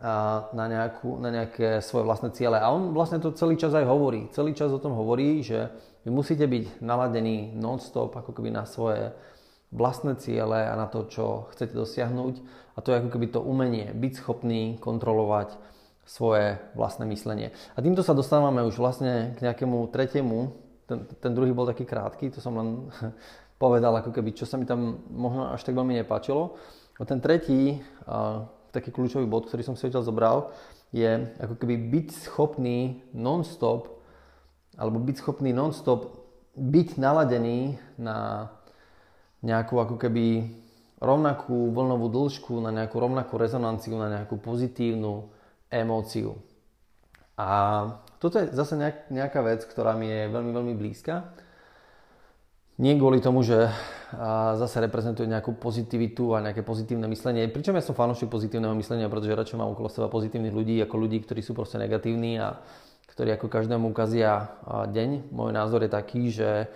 na, 0.00 0.64
nejakú, 0.68 1.16
na 1.16 1.32
nejaké 1.32 1.80
svoje 1.80 2.04
vlastné 2.04 2.28
ciele. 2.36 2.60
A 2.60 2.68
on 2.68 2.92
vlastne 2.92 3.16
to 3.16 3.32
celý 3.32 3.56
čas 3.56 3.72
aj 3.72 3.88
hovorí. 3.88 4.28
Celý 4.36 4.52
čas 4.52 4.68
o 4.68 4.82
tom 4.82 4.92
hovorí, 4.92 5.40
že 5.40 5.72
vy 6.04 6.12
musíte 6.12 6.44
byť 6.44 6.84
naladení 6.84 7.56
non-stop 7.56 8.12
ako 8.12 8.36
keby 8.36 8.52
na 8.52 8.68
svoje 8.68 9.10
vlastné 9.72 10.20
ciele 10.20 10.68
a 10.68 10.76
na 10.76 10.86
to, 10.86 11.08
čo 11.08 11.48
chcete 11.56 11.72
dosiahnuť. 11.72 12.34
A 12.76 12.84
to 12.84 12.92
je 12.92 13.00
ako 13.00 13.10
keby 13.16 13.26
to 13.32 13.40
umenie, 13.40 13.88
byť 13.96 14.12
schopný 14.20 14.76
kontrolovať 14.78 15.56
svoje 16.06 16.60
vlastné 16.78 17.08
myslenie. 17.10 17.50
A 17.74 17.82
týmto 17.82 18.04
sa 18.06 18.14
dostávame 18.14 18.62
už 18.62 18.78
vlastne 18.78 19.34
k 19.34 19.42
nejakému 19.42 19.90
tretiemu, 19.90 20.54
ten, 20.86 21.02
ten 21.02 21.34
druhý 21.34 21.50
bol 21.50 21.66
taký 21.66 21.82
krátky, 21.82 22.30
to 22.30 22.38
som 22.38 22.54
len 22.54 22.68
povedal 23.62 23.90
ako 23.98 24.14
keby, 24.14 24.36
čo 24.36 24.46
sa 24.46 24.54
mi 24.54 24.68
tam 24.68 25.02
možno 25.10 25.50
až 25.50 25.66
tak 25.66 25.74
veľmi 25.74 25.98
nepáčilo. 25.98 26.54
A 26.96 27.04
ten 27.04 27.18
tretí, 27.18 27.82
taký 28.76 28.92
kľúčový 28.92 29.24
bod, 29.24 29.48
ktorý 29.48 29.64
som 29.64 29.74
si 29.74 29.88
odtiaľ 29.88 30.04
zobral, 30.04 30.36
je 30.92 31.32
ako 31.40 31.56
keby 31.56 31.74
byť 31.88 32.06
schopný 32.28 33.00
non-stop, 33.16 33.88
alebo 34.76 35.00
byť 35.00 35.16
schopný 35.24 35.56
non-stop 35.56 36.12
byť 36.56 37.00
naladený 37.00 37.80
na 37.96 38.48
nejakú 39.44 39.76
ako 39.80 39.96
keby 40.00 40.52
rovnakú 41.00 41.72
vlnovú 41.72 42.08
dĺžku, 42.08 42.56
na 42.60 42.72
nejakú 42.72 42.96
rovnakú 42.96 43.36
rezonanciu, 43.36 43.96
na 44.00 44.08
nejakú 44.08 44.40
pozitívnu 44.40 45.28
emóciu. 45.68 46.40
A 47.36 47.48
toto 48.16 48.40
je 48.40 48.48
zase 48.56 48.80
nejaká 49.12 49.44
vec, 49.44 49.68
ktorá 49.68 49.92
mi 49.92 50.08
je 50.08 50.32
veľmi, 50.32 50.52
veľmi 50.56 50.74
blízka. 50.76 51.36
Nie 52.76 52.92
kvôli 53.00 53.24
tomu, 53.24 53.40
že 53.40 53.72
zase 54.60 54.84
reprezentuje 54.84 55.24
nejakú 55.24 55.56
pozitivitu 55.56 56.36
a 56.36 56.44
nejaké 56.44 56.60
pozitívne 56.60 57.08
myslenie. 57.08 57.48
Pričom 57.48 57.72
ja 57.72 57.80
som 57.80 57.96
fanúšik 57.96 58.28
pozitívneho 58.28 58.76
myslenia, 58.76 59.08
pretože 59.08 59.32
radšej 59.32 59.56
mám 59.56 59.72
okolo 59.72 59.88
seba 59.88 60.12
pozitívnych 60.12 60.52
ľudí 60.52 60.76
ako 60.84 60.94
ľudí, 61.00 61.24
ktorí 61.24 61.40
sú 61.40 61.56
proste 61.56 61.80
negatívni 61.80 62.36
a 62.36 62.60
ktorí 63.08 63.32
ako 63.32 63.48
každému 63.48 63.96
ukazia 63.96 64.60
deň. 64.92 65.32
Môj 65.32 65.56
názor 65.56 65.88
je 65.88 65.90
taký, 65.90 66.28
že 66.28 66.68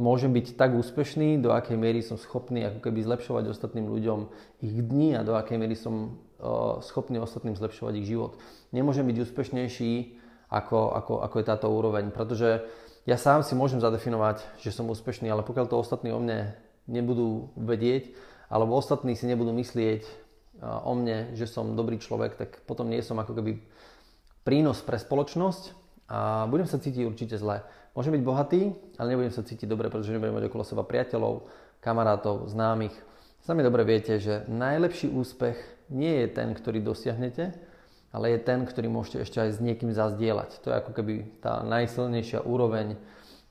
môžem 0.00 0.32
byť 0.32 0.56
tak 0.56 0.72
úspešný, 0.72 1.44
do 1.44 1.52
akej 1.52 1.76
miery 1.76 2.00
som 2.00 2.16
schopný 2.16 2.64
ako 2.64 2.80
keby 2.80 3.04
zlepšovať 3.04 3.52
ostatným 3.52 3.92
ľuďom 3.92 4.32
ich 4.64 4.80
dni 4.80 5.20
a 5.20 5.28
do 5.28 5.36
akej 5.36 5.60
miery 5.60 5.76
som 5.76 6.16
schopný 6.80 7.20
ostatným 7.20 7.52
zlepšovať 7.52 8.00
ich 8.00 8.08
život. 8.08 8.40
Nemôžem 8.72 9.04
byť 9.04 9.16
úspešnejší 9.28 9.92
ako, 10.48 10.96
ako, 10.96 11.14
ako 11.20 11.36
je 11.36 11.44
táto 11.44 11.68
úroveň, 11.68 12.08
pretože 12.14 12.64
ja 13.06 13.14
sám 13.14 13.46
si 13.46 13.54
môžem 13.54 13.78
zadefinovať, 13.78 14.42
že 14.58 14.74
som 14.74 14.90
úspešný, 14.90 15.30
ale 15.30 15.46
pokiaľ 15.46 15.70
to 15.70 15.78
ostatní 15.78 16.10
o 16.10 16.18
mne 16.18 16.58
nebudú 16.90 17.54
vedieť, 17.54 18.10
alebo 18.50 18.74
ostatní 18.74 19.14
si 19.14 19.30
nebudú 19.30 19.54
myslieť 19.54 20.02
o 20.62 20.92
mne, 20.98 21.38
že 21.38 21.46
som 21.46 21.78
dobrý 21.78 22.02
človek, 22.02 22.34
tak 22.34 22.66
potom 22.66 22.90
nie 22.90 22.98
som 23.06 23.14
ako 23.22 23.38
keby 23.38 23.62
prínos 24.42 24.82
pre 24.82 24.98
spoločnosť 24.98 25.74
a 26.10 26.50
budem 26.50 26.66
sa 26.66 26.82
cítiť 26.82 27.06
určite 27.06 27.38
zle. 27.38 27.62
Môžem 27.94 28.14
byť 28.18 28.22
bohatý, 28.26 28.74
ale 28.98 29.10
nebudem 29.14 29.34
sa 29.34 29.46
cítiť 29.46 29.70
dobre, 29.70 29.86
pretože 29.86 30.10
nebudem 30.10 30.36
mať 30.36 30.50
okolo 30.50 30.66
seba 30.66 30.82
priateľov, 30.82 31.46
kamarátov, 31.78 32.50
známych. 32.50 32.94
Sami 33.46 33.62
dobre 33.62 33.86
viete, 33.86 34.18
že 34.18 34.42
najlepší 34.50 35.14
úspech 35.14 35.54
nie 35.94 36.26
je 36.26 36.26
ten, 36.34 36.50
ktorý 36.50 36.82
dosiahnete, 36.82 37.54
ale 38.16 38.32
je 38.32 38.40
ten, 38.40 38.64
ktorý 38.64 38.88
môžete 38.88 39.28
ešte 39.28 39.44
aj 39.44 39.50
s 39.52 39.58
niekým 39.60 39.92
zazdieľať. 39.92 40.64
To 40.64 40.72
je 40.72 40.80
ako 40.80 40.92
keby 40.96 41.44
tá 41.44 41.60
najsilnejšia 41.68 42.48
úroveň 42.48 42.96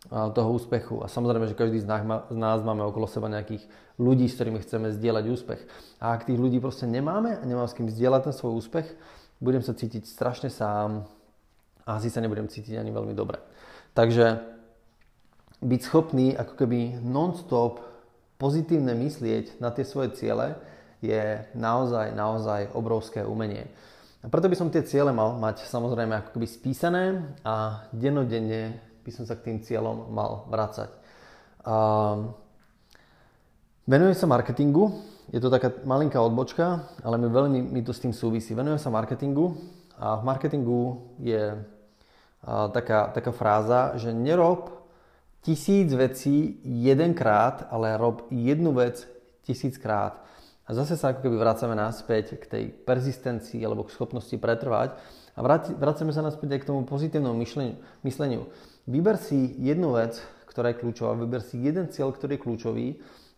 toho 0.10 0.50
úspechu. 0.57 1.05
A 1.05 1.10
samozrejme, 1.10 1.45
že 1.45 1.57
každý 1.57 1.81
z 1.81 1.89
nás, 2.34 2.60
máme 2.65 2.81
okolo 2.81 3.05
seba 3.05 3.29
nejakých 3.29 3.62
ľudí, 4.01 4.25
s 4.25 4.41
ktorými 4.41 4.62
chceme 4.65 4.89
zdieľať 4.89 5.25
úspech. 5.29 5.62
A 6.01 6.17
ak 6.17 6.25
tých 6.25 6.41
ľudí 6.41 6.57
proste 6.57 6.89
nemáme 6.89 7.38
a 7.38 7.43
nemám 7.45 7.69
s 7.69 7.77
kým 7.77 7.89
zdieľať 7.89 8.29
ten 8.29 8.34
svoj 8.34 8.57
úspech, 8.57 8.89
budem 9.38 9.62
sa 9.62 9.77
cítiť 9.77 10.10
strašne 10.10 10.50
sám 10.50 11.05
a 11.86 12.01
asi 12.01 12.10
sa 12.10 12.22
nebudem 12.22 12.50
cítiť 12.50 12.81
ani 12.81 12.89
veľmi 12.89 13.13
dobre. 13.13 13.38
Takže 13.93 14.41
byť 15.62 15.81
schopný 15.86 16.34
ako 16.34 16.53
keby 16.57 17.05
non-stop 17.05 17.86
pozitívne 18.41 18.98
myslieť 18.98 19.62
na 19.62 19.69
tie 19.69 19.86
svoje 19.86 20.13
ciele 20.17 20.57
je 21.01 21.45
naozaj, 21.53 22.13
naozaj 22.13 22.74
obrovské 22.74 23.22
umenie. 23.25 23.69
A 24.25 24.27
preto 24.27 24.50
by 24.50 24.58
som 24.58 24.74
tie 24.74 24.82
ciele 24.82 25.13
mal 25.13 25.38
mať 25.38 25.70
samozrejme 25.70 26.17
ako 26.17 26.34
keby 26.34 26.50
spísané 26.50 27.22
a 27.46 27.86
dennodenne 27.94 28.82
by 29.05 29.12
som 29.13 29.22
sa 29.22 29.38
k 29.38 29.53
tým 29.53 29.58
cieľom 29.62 30.10
mal 30.10 30.50
vracať. 30.50 30.89
Um, 31.62 32.34
venujem 33.86 34.17
sa 34.17 34.25
marketingu, 34.25 34.98
je 35.29 35.38
to 35.38 35.53
taká 35.53 35.70
malinká 35.86 36.17
odbočka, 36.17 36.89
ale 37.05 37.22
mi 37.22 37.29
veľmi 37.29 37.70
mi 37.70 37.86
to 37.86 37.94
s 37.94 38.01
tým 38.01 38.17
súvisí. 38.17 38.58
Venujem 38.58 38.82
sa 38.82 38.89
marketingu 38.89 39.62
a 40.01 40.17
v 40.17 40.25
marketingu 40.25 41.05
je 41.22 41.62
a, 42.41 42.74
taká, 42.74 43.13
taká 43.13 43.29
fráza, 43.29 43.94
že 44.01 44.10
nerob 44.10 44.74
tisíc 45.46 45.94
vecí 45.94 46.58
jedenkrát, 46.65 47.70
ale 47.70 47.94
rob 47.94 48.25
jednu 48.34 48.74
vec 48.74 49.05
tisíckrát. 49.46 50.25
A 50.65 50.74
zase 50.74 50.98
sa 50.98 51.13
ako 51.13 51.22
keby 51.22 51.38
vracame 51.38 51.77
naspäť 51.77 52.41
k 52.41 52.45
tej 52.50 52.63
persistencii 52.74 53.62
alebo 53.62 53.86
k 53.86 53.93
schopnosti 53.93 54.34
pretrvať 54.34 54.98
a 55.38 55.39
vracame 55.77 56.10
sa 56.10 56.25
naspäť 56.25 56.57
aj 56.57 56.60
k 56.65 56.69
tomu 56.74 56.81
pozitívnemu 56.89 57.38
mysleniu. 58.01 58.50
Vyber 58.89 59.17
si 59.22 59.53
jednu 59.62 59.93
vec, 59.93 60.17
ktorá 60.50 60.74
je 60.74 60.81
kľúčová, 60.81 61.13
vyber 61.13 61.45
si 61.45 61.62
jeden 61.62 61.93
cieľ, 61.93 62.10
ktorý 62.10 62.38
je 62.38 62.43
kľúčový 62.43 62.88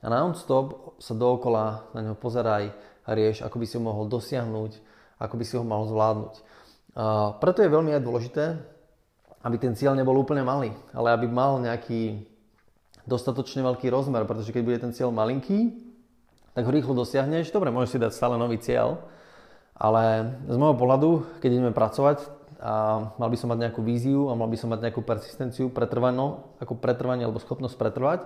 a 0.04 0.08
non-stop 0.08 1.00
sa 1.04 1.14
dookola 1.18 1.92
na 1.92 2.00
ňo 2.06 2.16
pozeraj 2.16 2.72
a 3.04 3.10
rieš, 3.12 3.44
ako 3.44 3.60
by 3.60 3.66
si 3.68 3.76
ho 3.76 3.84
mohol 3.84 4.08
dosiahnuť, 4.08 4.72
ako 5.20 5.34
by 5.36 5.44
si 5.44 5.54
ho 5.60 5.68
mohol 5.68 5.90
zvládnuť. 5.90 6.34
A 6.96 7.36
preto 7.44 7.60
je 7.60 7.74
veľmi 7.74 7.92
aj 7.92 8.06
dôležité, 8.08 8.46
aby 9.44 9.56
ten 9.60 9.76
cieľ 9.76 10.00
nebol 10.00 10.16
úplne 10.16 10.48
malý, 10.48 10.72
ale 10.96 11.12
aby 11.12 11.28
mal 11.28 11.60
nejaký 11.60 12.24
dostatočne 13.08 13.64
veľký 13.64 13.88
rozmer, 13.92 14.24
pretože 14.28 14.52
keď 14.52 14.64
bude 14.64 14.80
ten 14.80 14.92
cieľ 14.92 15.12
malinký, 15.12 15.87
tak 16.58 16.66
ho 16.66 16.74
rýchlo 16.74 16.98
dosiahneš. 16.98 17.54
Dobre, 17.54 17.70
môžeš 17.70 17.90
si 17.94 18.02
dať 18.02 18.18
stále 18.18 18.34
nový 18.34 18.58
cieľ, 18.58 18.98
ale 19.78 20.34
z 20.50 20.58
môjho 20.58 20.74
pohľadu, 20.74 21.38
keď 21.38 21.50
ideme 21.54 21.70
pracovať 21.70 22.26
a 22.58 22.74
mal 23.22 23.30
by 23.30 23.38
som 23.38 23.54
mať 23.54 23.70
nejakú 23.70 23.86
víziu 23.86 24.26
a 24.26 24.34
mal 24.34 24.50
by 24.50 24.58
som 24.58 24.74
mať 24.74 24.90
nejakú 24.90 25.06
persistenciu, 25.06 25.70
pretrvano, 25.70 26.58
ako 26.58 26.82
pretrvanie 26.82 27.30
alebo 27.30 27.38
schopnosť 27.38 27.78
pretrvať, 27.78 28.26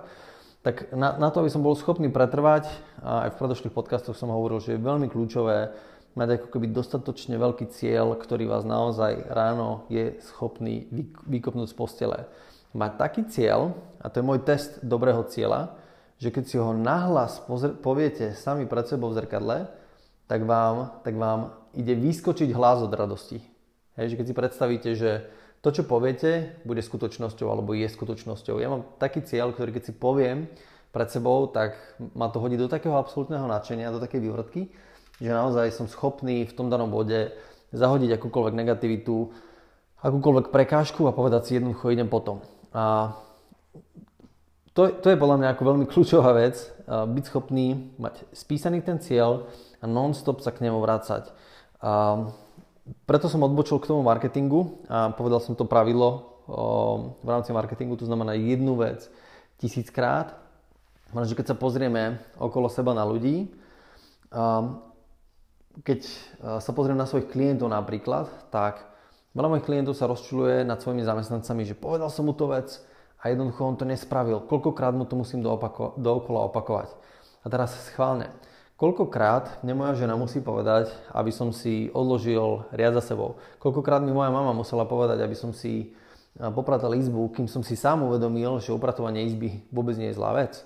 tak 0.64 0.88
na, 0.96 1.12
na 1.20 1.28
to, 1.28 1.44
aby 1.44 1.52
som 1.52 1.60
bol 1.60 1.76
schopný 1.76 2.08
pretrvať, 2.08 2.72
a 3.04 3.28
aj 3.28 3.36
v 3.36 3.38
predošlých 3.44 3.76
podcastoch 3.76 4.16
som 4.16 4.32
hovoril, 4.32 4.64
že 4.64 4.80
je 4.80 4.80
veľmi 4.80 5.12
kľúčové 5.12 5.76
mať 6.16 6.40
ako 6.40 6.56
keby 6.56 6.72
dostatočne 6.72 7.36
veľký 7.36 7.68
cieľ, 7.68 8.16
ktorý 8.16 8.48
vás 8.48 8.64
naozaj 8.64 9.28
ráno 9.28 9.84
je 9.92 10.16
schopný 10.24 10.88
vykopnúť 11.28 11.68
z 11.68 11.76
postele. 11.76 12.18
Mať 12.72 12.96
taký 12.96 13.22
cieľ, 13.28 13.76
a 14.00 14.08
to 14.08 14.24
je 14.24 14.28
môj 14.28 14.40
test 14.40 14.80
dobrého 14.80 15.20
cieľa, 15.28 15.81
že 16.22 16.30
keď 16.30 16.44
si 16.46 16.54
ho 16.54 16.70
nahlas 16.70 17.42
pozr- 17.42 17.74
poviete 17.74 18.38
sami 18.38 18.70
pred 18.70 18.86
sebou 18.86 19.10
v 19.10 19.18
zrkadle, 19.18 19.66
tak 20.30 20.46
vám, 20.46 21.02
tak 21.02 21.18
vám 21.18 21.50
ide 21.74 21.98
vyskočiť 21.98 22.54
hlas 22.54 22.78
od 22.86 22.94
radosti. 22.94 23.42
Hej, 23.98 24.14
že 24.14 24.16
keď 24.22 24.26
si 24.30 24.38
predstavíte, 24.38 24.90
že 24.94 25.26
to, 25.66 25.74
čo 25.74 25.82
poviete, 25.82 26.62
bude 26.62 26.78
skutočnosťou 26.78 27.50
alebo 27.50 27.74
je 27.74 27.90
skutočnosťou. 27.90 28.62
Ja 28.62 28.70
mám 28.70 28.86
taký 29.02 29.26
cieľ, 29.26 29.50
ktorý 29.50 29.74
keď 29.74 29.90
si 29.90 29.92
poviem 29.98 30.46
pred 30.94 31.10
sebou, 31.10 31.50
tak 31.50 31.74
ma 32.14 32.30
to 32.30 32.38
hodí 32.38 32.54
do 32.54 32.70
takého 32.70 32.94
absolútneho 32.94 33.42
nadšenia, 33.50 33.90
do 33.90 33.98
takej 33.98 34.22
vývrtky, 34.22 34.70
že 35.18 35.30
naozaj 35.30 35.74
som 35.74 35.90
schopný 35.90 36.46
v 36.46 36.54
tom 36.54 36.70
danom 36.70 36.86
bode 36.86 37.34
zahodiť 37.74 38.14
akúkoľvek 38.14 38.54
negativitu, 38.54 39.26
akúkoľvek 40.06 40.54
prekážku 40.54 41.02
a 41.10 41.16
povedať 41.16 41.42
si 41.50 41.52
jednoducho 41.58 41.90
idem 41.90 42.06
potom. 42.06 42.46
A 42.70 43.16
to, 44.72 44.88
to 45.00 45.06
je 45.12 45.20
podľa 45.20 45.36
mňa 45.40 45.48
ako 45.52 45.62
veľmi 45.68 45.86
kľúčová 45.88 46.32
vec, 46.36 46.56
byť 46.88 47.24
schopný 47.28 47.92
mať 47.96 48.24
spísaný 48.32 48.80
ten 48.80 49.00
cieľ 49.00 49.48
a 49.80 49.84
non-stop 49.88 50.40
sa 50.40 50.52
k 50.52 50.64
nemu 50.64 50.80
vrácať. 50.80 51.28
Preto 53.06 53.26
som 53.30 53.46
odbočil 53.46 53.78
k 53.78 53.88
tomu 53.88 54.02
marketingu 54.02 54.82
a 54.90 55.12
povedal 55.14 55.38
som 55.38 55.54
to 55.54 55.68
pravidlo 55.68 56.42
v 57.22 57.28
rámci 57.28 57.54
marketingu, 57.54 57.94
to 57.94 58.08
znamená 58.08 58.34
jednu 58.34 58.74
vec 58.74 59.06
tisíckrát. 59.62 60.34
Možno, 61.14 61.30
že 61.30 61.38
keď 61.38 61.52
sa 61.52 61.56
pozrieme 61.56 62.18
okolo 62.40 62.66
seba 62.72 62.96
na 62.96 63.04
ľudí, 63.04 63.52
keď 65.84 66.00
sa 66.60 66.72
pozriem 66.72 66.96
na 66.96 67.04
svojich 67.06 67.28
klientov 67.28 67.68
napríklad, 67.68 68.28
tak 68.48 68.80
veľa 69.36 69.48
mojich 69.52 69.68
klientov 69.68 69.94
sa 69.96 70.08
rozčuluje 70.08 70.64
nad 70.64 70.80
svojimi 70.80 71.04
zamestnancami, 71.04 71.68
že 71.68 71.78
povedal 71.78 72.08
som 72.08 72.26
mu 72.28 72.34
to 72.36 72.48
vec, 72.48 72.80
a 73.22 73.30
jednoducho 73.30 73.62
on 73.62 73.78
to 73.78 73.86
nespravil. 73.86 74.42
Koľkokrát 74.42 74.90
mu 74.92 75.06
to 75.06 75.14
musím 75.14 75.46
doopako- 75.46 75.94
dookola 75.94 76.50
opakovať. 76.50 76.90
A 77.42 77.46
teraz 77.46 77.78
schválne. 77.86 78.34
Koľkokrát 78.74 79.62
mne 79.62 79.78
moja 79.78 79.94
žena 79.94 80.18
musí 80.18 80.42
povedať, 80.42 80.90
aby 81.14 81.30
som 81.30 81.54
si 81.54 81.86
odložil 81.94 82.66
riad 82.74 82.98
za 82.98 83.14
sebou. 83.14 83.38
Koľkokrát 83.62 84.02
mi 84.02 84.10
moja 84.10 84.34
mama 84.34 84.50
musela 84.50 84.82
povedať, 84.82 85.22
aby 85.22 85.38
som 85.38 85.54
si 85.54 85.94
popratal 86.34 86.90
izbu, 86.98 87.30
kým 87.30 87.46
som 87.46 87.62
si 87.62 87.78
sám 87.78 88.02
uvedomil, 88.02 88.58
že 88.58 88.74
upratovanie 88.74 89.22
izby 89.22 89.62
vôbec 89.70 89.94
nie 89.94 90.10
je 90.10 90.18
zlá 90.18 90.34
vec. 90.34 90.58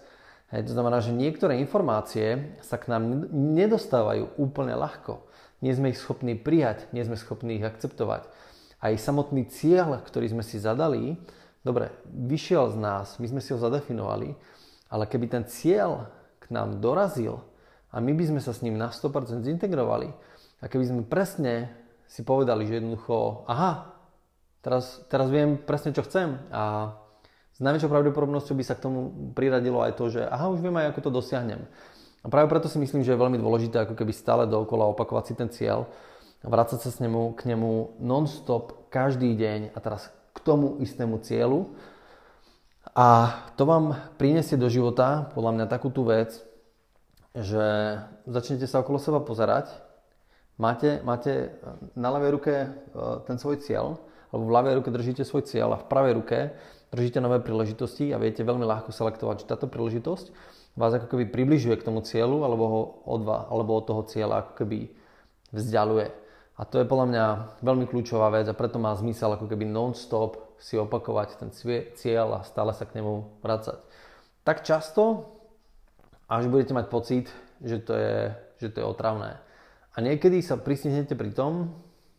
Hej, 0.49 0.71
to 0.71 0.73
znamená, 0.79 1.03
že 1.03 1.11
niektoré 1.11 1.59
informácie 1.59 2.57
sa 2.63 2.79
k 2.79 2.89
nám 2.89 3.29
nedostávajú 3.35 4.39
úplne 4.41 4.79
ľahko. 4.79 5.27
Nie 5.59 5.75
sme 5.75 5.91
ich 5.91 5.99
schopní 5.99 6.39
prijať, 6.39 6.87
nie 6.95 7.03
sme 7.03 7.19
schopní 7.19 7.59
ich 7.59 7.67
akceptovať. 7.67 8.31
Aj 8.79 8.95
samotný 8.95 9.51
cieľ, 9.51 10.01
ktorý 10.07 10.31
sme 10.31 10.47
si 10.47 10.63
zadali, 10.63 11.19
Dobre, 11.66 11.90
vyšiel 12.06 12.70
z 12.70 12.76
nás, 12.78 13.18
my 13.18 13.26
sme 13.26 13.42
si 13.42 13.50
ho 13.50 13.58
zadefinovali, 13.58 14.38
ale 14.87 15.11
keby 15.11 15.26
ten 15.26 15.42
cieľ 15.50 16.06
k 16.38 16.54
nám 16.54 16.78
dorazil 16.78 17.42
a 17.90 17.99
my 17.99 18.14
by 18.14 18.23
sme 18.30 18.38
sa 18.38 18.54
s 18.54 18.62
ním 18.62 18.78
na 18.78 18.94
100% 18.94 19.42
zintegrovali 19.42 20.14
a 20.62 20.64
keby 20.70 20.85
sme 20.87 21.02
presne 21.02 21.75
si 22.06 22.23
povedali, 22.23 22.70
že 22.70 22.78
jednoducho, 22.78 23.50
aha, 23.50 23.99
teraz, 24.62 25.02
teraz 25.11 25.26
viem 25.26 25.58
presne, 25.58 25.90
čo 25.90 26.06
chcem 26.06 26.38
a 26.54 26.94
s 27.50 27.58
najväčšou 27.58 27.90
pravdepodobnosťou 27.90 28.54
by 28.54 28.62
sa 28.62 28.78
k 28.78 28.87
tomu 28.87 29.11
priradilo 29.35 29.82
aj 29.82 29.99
to, 29.99 30.06
že 30.06 30.23
aha, 30.23 30.46
už 30.54 30.62
viem 30.62 30.76
aj, 30.78 30.94
ako 30.94 31.11
to 31.11 31.18
dosiahnem. 31.18 31.66
A 32.23 32.30
práve 32.30 32.46
preto 32.46 32.70
si 32.70 32.78
myslím, 32.78 33.02
že 33.02 33.11
je 33.11 33.18
veľmi 33.18 33.42
dôležité 33.42 33.82
ako 33.82 33.99
keby 33.99 34.14
stále 34.14 34.46
dookola 34.46 34.87
opakovať 34.94 35.25
si 35.26 35.35
ten 35.35 35.50
cieľ, 35.50 35.90
vrácať 36.46 36.78
sa 36.78 36.94
s 36.94 37.02
nemu, 37.02 37.35
k 37.35 37.50
nemu 37.50 37.99
non-stop 37.99 38.87
každý 38.87 39.35
deň 39.35 39.75
a 39.75 39.78
teraz 39.82 40.14
k 40.37 40.38
tomu 40.45 40.76
istému 40.85 41.25
cieľu. 41.25 41.73
A 42.93 43.33
to 43.57 43.64
vám 43.64 43.97
prinesie 44.21 44.61
do 44.61 44.69
života, 44.69 45.33
podľa 45.33 45.52
mňa, 45.57 45.73
takú 45.73 45.88
tú 45.88 46.05
vec, 46.05 46.37
že 47.37 47.64
začnete 48.28 48.64
sa 48.69 48.81
okolo 48.81 48.97
seba 48.97 49.21
pozerať, 49.21 49.69
máte, 50.57 51.00
máte 51.05 51.57
na 51.93 52.09
ľavej 52.09 52.31
ruke 52.33 52.55
e, 52.57 52.69
ten 53.28 53.37
svoj 53.37 53.61
cieľ, 53.61 54.00
alebo 54.33 54.49
v 54.49 54.55
ľavej 54.57 54.75
ruke 54.81 54.88
držíte 54.93 55.28
svoj 55.28 55.45
cieľ 55.45 55.76
a 55.76 55.81
v 55.85 55.88
pravej 55.93 56.12
ruke 56.16 56.38
držíte 56.97 57.21
nové 57.21 57.45
príležitosti 57.45 58.16
a 58.16 58.21
viete 58.21 58.40
veľmi 58.40 58.64
ľahko 58.64 58.88
selektovať, 58.93 59.45
že 59.45 59.49
táto 59.52 59.69
príležitosť 59.69 60.33
vás 60.76 60.93
ako 60.93 61.16
keby 61.16 61.33
približuje 61.33 61.76
k 61.81 61.87
tomu 61.88 62.05
cieľu 62.05 62.45
alebo 62.45 62.64
ho 62.69 62.81
od, 63.09 63.25
alebo 63.25 63.81
od 63.81 63.85
toho 63.88 64.02
cieľa 64.09 64.45
ako 64.45 64.52
keby 64.64 64.93
vzdialuje. 65.57 66.12
A 66.57 66.65
to 66.65 66.81
je 66.81 66.89
podľa 66.89 67.07
mňa 67.13 67.25
veľmi 67.61 67.85
kľúčová 67.85 68.33
vec 68.33 68.49
a 68.49 68.57
preto 68.57 68.81
má 68.81 68.97
zmysel 68.97 69.37
ako 69.37 69.45
keby 69.45 69.69
non-stop 69.69 70.57
si 70.57 70.81
opakovať 70.81 71.37
ten 71.37 71.51
cieľ 71.93 72.41
a 72.41 72.49
stále 72.49 72.73
sa 72.73 72.89
k 72.89 72.97
nemu 72.97 73.45
vracať. 73.45 73.77
Tak 74.41 74.65
často, 74.65 75.33
až 76.33 76.49
budete 76.49 76.73
mať 76.73 76.87
pocit, 76.89 77.29
že 77.61 77.77
to 77.85 77.93
je, 77.93 78.33
že 78.57 78.69
to 78.73 78.81
je 78.81 78.87
otravné. 78.89 79.37
A 79.93 79.97
niekedy 80.01 80.41
sa 80.41 80.57
pristinete 80.57 81.13
pri 81.13 81.33
tom, 81.33 81.77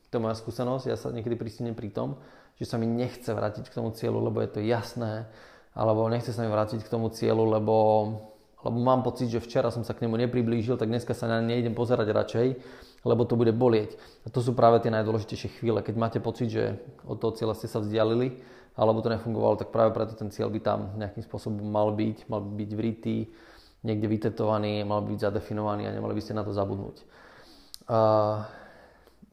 to 0.10 0.18
je 0.18 0.24
moja 0.24 0.38
skúsenosť, 0.38 0.86
ja 0.86 0.98
sa 0.98 1.10
niekedy 1.10 1.34
pristihnem 1.34 1.74
pri 1.74 1.90
tom, 1.90 2.22
že 2.58 2.66
sa 2.66 2.78
mi 2.78 2.90
nechce 2.90 3.30
vrátiť 3.30 3.70
k 3.70 3.78
tomu 3.78 3.94
cieľu, 3.94 4.22
lebo 4.22 4.42
je 4.42 4.50
to 4.50 4.62
jasné, 4.66 5.30
alebo 5.78 6.10
nechce 6.10 6.34
sa 6.34 6.42
mi 6.42 6.50
vrátiť 6.50 6.82
k 6.82 6.90
tomu 6.90 7.14
cieľu, 7.14 7.46
lebo, 7.46 7.76
lebo 8.66 8.78
mám 8.82 9.06
pocit, 9.06 9.30
že 9.30 9.44
včera 9.44 9.70
som 9.70 9.86
sa 9.86 9.94
k 9.94 10.06
nemu 10.06 10.18
nepriblížil, 10.28 10.78
tak 10.82 10.90
dneska 10.90 11.14
sa 11.14 11.30
na 11.30 11.42
ne 11.42 11.54
nejdem 11.54 11.78
pozerať 11.78 12.08
radšej 12.10 12.48
lebo 13.08 13.24
to 13.24 13.40
bude 13.40 13.56
bolieť. 13.56 13.96
A 14.26 14.34
to 14.34 14.44
sú 14.44 14.52
práve 14.52 14.84
tie 14.84 14.92
najdôležitejšie 14.92 15.62
chvíle, 15.62 15.80
keď 15.80 15.96
máte 15.96 16.20
pocit, 16.20 16.52
že 16.52 16.76
od 17.08 17.22
toho 17.24 17.32
cieľa 17.32 17.56
ste 17.56 17.72
sa 17.72 17.80
vzdialili, 17.80 18.44
alebo 18.78 19.02
to 19.02 19.10
nefungovalo, 19.10 19.58
tak 19.58 19.74
práve 19.74 19.96
preto 19.96 20.14
ten 20.14 20.30
cieľ 20.30 20.52
by 20.52 20.60
tam 20.62 20.80
nejakým 21.00 21.24
spôsobom 21.26 21.64
mal 21.64 21.96
byť, 21.96 22.30
mal 22.30 22.44
by 22.44 22.52
byť 22.62 22.72
vrytý, 22.76 23.18
niekde 23.82 24.06
vytetovaný, 24.12 24.84
mal 24.84 25.02
by 25.02 25.16
byť 25.16 25.22
zadefinovaný 25.24 25.90
a 25.90 25.96
nemali 25.96 26.14
by 26.14 26.22
ste 26.22 26.38
na 26.38 26.44
to 26.46 26.54
zabudnúť. 26.54 27.02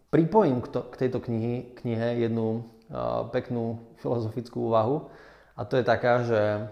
Pripojím 0.08 0.62
k 0.62 0.94
tejto 0.94 1.18
knihy, 1.18 1.74
knihe 1.82 2.22
jednu 2.22 2.62
uh, 2.62 3.26
peknú 3.34 3.82
filozofickú 3.98 4.70
úvahu 4.70 5.10
a 5.58 5.66
to 5.66 5.74
je 5.74 5.82
taká, 5.82 6.22
že 6.22 6.70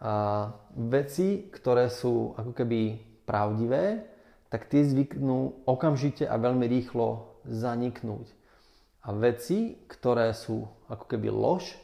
uh, 0.00 0.54
veci, 0.74 1.46
ktoré 1.50 1.90
sú 1.90 2.34
ako 2.34 2.52
keby 2.56 2.98
pravdivé, 3.28 4.06
tak 4.50 4.70
tie 4.70 4.86
zvyknú 4.86 5.66
okamžite 5.66 6.26
a 6.26 6.38
veľmi 6.38 6.66
rýchlo 6.70 7.34
zaniknúť. 7.44 8.30
A 9.04 9.12
veci, 9.12 9.76
ktoré 9.90 10.32
sú 10.32 10.70
ako 10.88 11.04
keby 11.10 11.28
lož, 11.28 11.76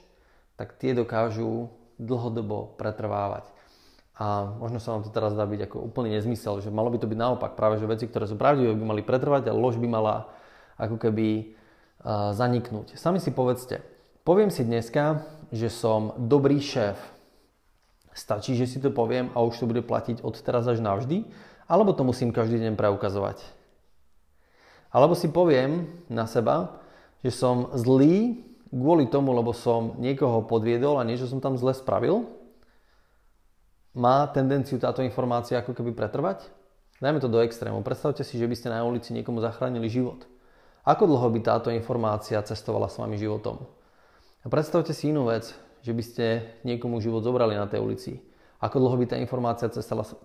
tak 0.56 0.78
tie 0.80 0.96
dokážu 0.96 1.68
dlhodobo 2.00 2.78
pretrvávať. 2.80 3.44
A 4.20 4.52
možno 4.56 4.80
sa 4.80 4.92
vám 4.96 5.04
to 5.04 5.12
teraz 5.12 5.32
dá 5.32 5.44
byť 5.48 5.68
ako 5.68 5.76
úplný 5.80 6.16
nezmysel, 6.16 6.60
že 6.60 6.68
malo 6.72 6.92
by 6.92 7.00
to 7.00 7.08
byť 7.08 7.18
naopak. 7.18 7.56
Práve, 7.56 7.80
že 7.80 7.88
veci, 7.88 8.04
ktoré 8.04 8.28
sú 8.28 8.36
pravdivé, 8.36 8.76
by 8.76 8.84
mali 8.84 9.02
pretrvať 9.04 9.48
a 9.48 9.56
lož 9.56 9.80
by 9.80 9.88
mala 9.88 10.28
ako 10.76 11.00
keby 11.00 11.56
zaniknúť. 12.36 12.96
Sami 12.96 13.20
si 13.20 13.32
povedzte, 13.32 13.84
poviem 14.24 14.48
si 14.48 14.64
dneska, 14.64 15.24
že 15.52 15.68
som 15.68 16.16
dobrý 16.16 16.60
šéf. 16.60 16.96
Stačí, 18.20 18.52
že 18.52 18.68
si 18.68 18.76
to 18.84 18.92
poviem 18.92 19.32
a 19.32 19.40
už 19.40 19.64
to 19.64 19.64
bude 19.64 19.80
platiť 19.80 20.20
od 20.20 20.36
teraz 20.44 20.68
až 20.68 20.84
navždy? 20.84 21.24
Alebo 21.64 21.96
to 21.96 22.04
musím 22.04 22.36
každý 22.36 22.60
deň 22.60 22.76
preukazovať. 22.76 23.40
Alebo 24.92 25.16
si 25.16 25.32
poviem 25.32 25.88
na 26.12 26.28
seba, 26.28 26.84
že 27.24 27.32
som 27.32 27.72
zlý 27.72 28.44
kvôli 28.68 29.08
tomu, 29.08 29.32
lebo 29.32 29.56
som 29.56 29.96
niekoho 29.96 30.44
podviedol 30.44 31.00
a 31.00 31.06
niečo 31.08 31.32
som 31.32 31.40
tam 31.40 31.56
zle 31.56 31.72
spravil. 31.72 32.28
Má 33.96 34.28
tendenciu 34.36 34.76
táto 34.76 35.00
informácia 35.00 35.56
ako 35.56 35.72
keby 35.72 35.96
pretrvať? 35.96 36.44
Dajme 37.00 37.24
to 37.24 37.32
do 37.32 37.40
extrému. 37.40 37.80
Predstavte 37.80 38.20
si, 38.20 38.36
že 38.36 38.44
by 38.44 38.54
ste 38.54 38.68
na 38.68 38.84
ulici 38.84 39.16
niekomu 39.16 39.40
zachránili 39.40 39.88
život. 39.88 40.28
Ako 40.84 41.08
dlho 41.08 41.32
by 41.32 41.40
táto 41.40 41.72
informácia 41.72 42.36
cestovala 42.44 42.92
s 42.92 43.00
vami 43.00 43.16
životom? 43.16 43.64
A 44.44 44.46
predstavte 44.52 44.92
si 44.92 45.08
inú 45.08 45.32
vec, 45.32 45.56
že 45.80 45.92
by 45.92 46.02
ste 46.04 46.24
niekomu 46.64 47.00
život 47.00 47.24
zobrali 47.24 47.56
na 47.56 47.66
tej 47.66 47.80
ulici 47.80 48.12
ako 48.60 48.76
dlho 48.76 48.96
by 49.00 49.06
tá 49.08 49.16
informácia 49.16 49.72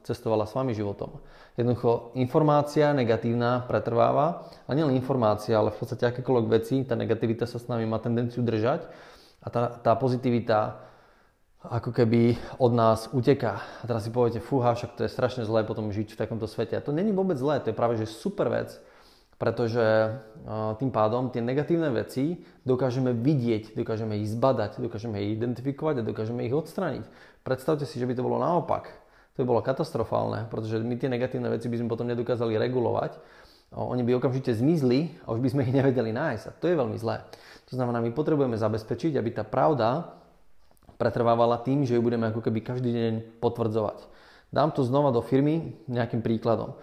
cestovala, 0.03 0.43
s 0.43 0.53
vami 0.53 0.75
životom. 0.75 1.23
Jednoducho 1.55 2.11
informácia 2.19 2.91
negatívna 2.91 3.63
pretrváva 3.63 4.51
a 4.67 4.71
nielen 4.75 4.99
informácia, 4.99 5.55
ale 5.55 5.71
v 5.71 5.79
podstate 5.79 6.03
akékoľvek 6.11 6.47
veci, 6.51 6.83
tá 6.83 6.99
negativita 6.99 7.47
sa 7.47 7.63
s 7.63 7.71
nami 7.71 7.87
má 7.87 7.95
tendenciu 8.03 8.43
držať 8.43 8.91
a 9.39 9.47
tá, 9.47 9.71
tá 9.79 9.95
pozitivita 9.95 10.83
ako 11.63 11.95
keby 11.95 12.35
od 12.59 12.75
nás 12.75 13.07
uteká. 13.15 13.63
A 13.81 13.83
teraz 13.87 14.03
si 14.03 14.11
poviete, 14.11 14.43
fúha, 14.43 14.75
však 14.75 14.99
to 14.99 15.07
je 15.07 15.15
strašne 15.15 15.47
zlé 15.47 15.63
potom 15.63 15.87
žiť 15.89 16.13
v 16.13 16.19
takomto 16.19 16.45
svete. 16.45 16.75
A 16.75 16.83
to 16.83 16.91
není 16.91 17.15
vôbec 17.15 17.39
zlé, 17.39 17.63
to 17.63 17.71
je 17.71 17.79
práve 17.79 17.95
že 17.95 18.05
super 18.05 18.51
vec, 18.51 18.75
pretože 19.35 20.15
tým 20.79 20.91
pádom 20.95 21.27
tie 21.27 21.43
negatívne 21.43 21.91
veci 21.91 22.39
dokážeme 22.63 23.11
vidieť, 23.11 23.75
dokážeme 23.75 24.15
ich 24.23 24.31
zbadať, 24.31 24.79
dokážeme 24.79 25.19
ich 25.19 25.35
identifikovať 25.35 25.99
a 25.99 26.07
dokážeme 26.07 26.47
ich 26.47 26.55
odstrániť. 26.55 27.03
Predstavte 27.43 27.83
si, 27.83 27.99
že 27.99 28.07
by 28.07 28.15
to 28.15 28.23
bolo 28.23 28.39
naopak. 28.39 28.89
To 29.35 29.43
by 29.43 29.51
bolo 29.51 29.59
katastrofálne, 29.59 30.47
pretože 30.47 30.79
my 30.79 30.95
tie 30.95 31.11
negatívne 31.11 31.51
veci 31.51 31.67
by 31.67 31.75
sme 31.83 31.91
potom 31.91 32.07
nedokázali 32.07 32.55
regulovať. 32.55 33.19
Oni 33.75 34.07
by 34.07 34.15
okamžite 34.15 34.55
zmizli 34.55 35.11
a 35.27 35.35
už 35.35 35.43
by 35.43 35.49
sme 35.51 35.61
ich 35.67 35.75
nevedeli 35.75 36.15
nájsť. 36.15 36.43
A 36.47 36.55
to 36.55 36.71
je 36.71 36.79
veľmi 36.79 36.95
zlé. 36.95 37.19
To 37.67 37.75
znamená, 37.75 37.99
my 37.99 38.15
potrebujeme 38.15 38.55
zabezpečiť, 38.55 39.19
aby 39.19 39.35
tá 39.35 39.43
pravda 39.43 40.15
pretrvávala 40.95 41.59
tým, 41.59 41.83
že 41.83 41.99
ju 41.99 42.01
budeme 42.01 42.31
ako 42.31 42.39
keby 42.39 42.63
každý 42.63 42.95
deň 42.95 43.13
potvrdzovať. 43.43 44.07
Dám 44.55 44.71
to 44.71 44.87
znova 44.87 45.11
do 45.11 45.19
firmy 45.19 45.75
nejakým 45.91 46.23
príkladom. 46.23 46.79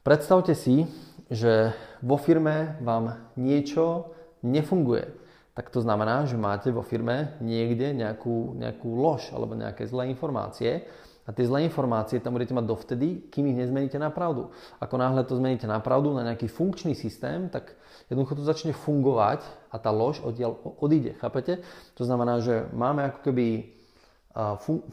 Predstavte 0.00 0.56
si, 0.56 0.88
že 1.28 1.76
vo 2.00 2.16
firme 2.16 2.80
vám 2.80 3.30
niečo 3.36 4.16
nefunguje. 4.40 5.12
Tak 5.52 5.68
to 5.68 5.84
znamená, 5.84 6.24
že 6.24 6.40
máte 6.40 6.72
vo 6.72 6.80
firme 6.80 7.36
niekde 7.44 7.92
nejakú, 7.92 8.56
nejakú 8.56 8.96
lož 8.96 9.28
alebo 9.36 9.52
nejaké 9.52 9.84
zlé 9.84 10.08
informácie 10.08 10.88
a 11.28 11.36
tie 11.36 11.44
zlé 11.44 11.68
informácie 11.68 12.16
tam 12.16 12.32
budete 12.32 12.56
mať 12.56 12.64
dovtedy, 12.64 13.28
kým 13.28 13.52
ich 13.52 13.60
nezmeníte 13.60 14.00
na 14.00 14.08
pravdu. 14.08 14.48
Ako 14.80 14.96
náhle 14.96 15.20
to 15.28 15.36
zmeníte 15.36 15.68
na 15.68 15.84
pravdu, 15.84 16.16
na 16.16 16.24
nejaký 16.24 16.48
funkčný 16.48 16.96
systém, 16.96 17.52
tak 17.52 17.76
jednoducho 18.08 18.40
to 18.40 18.48
začne 18.48 18.72
fungovať 18.72 19.44
a 19.68 19.76
tá 19.76 19.92
lož 19.92 20.24
odtiaľ 20.24 20.56
odíde. 20.80 21.12
Chápete? 21.20 21.60
To 22.00 22.08
znamená, 22.08 22.40
že 22.40 22.72
máme 22.72 23.04
ako 23.12 23.20
keby 23.20 23.76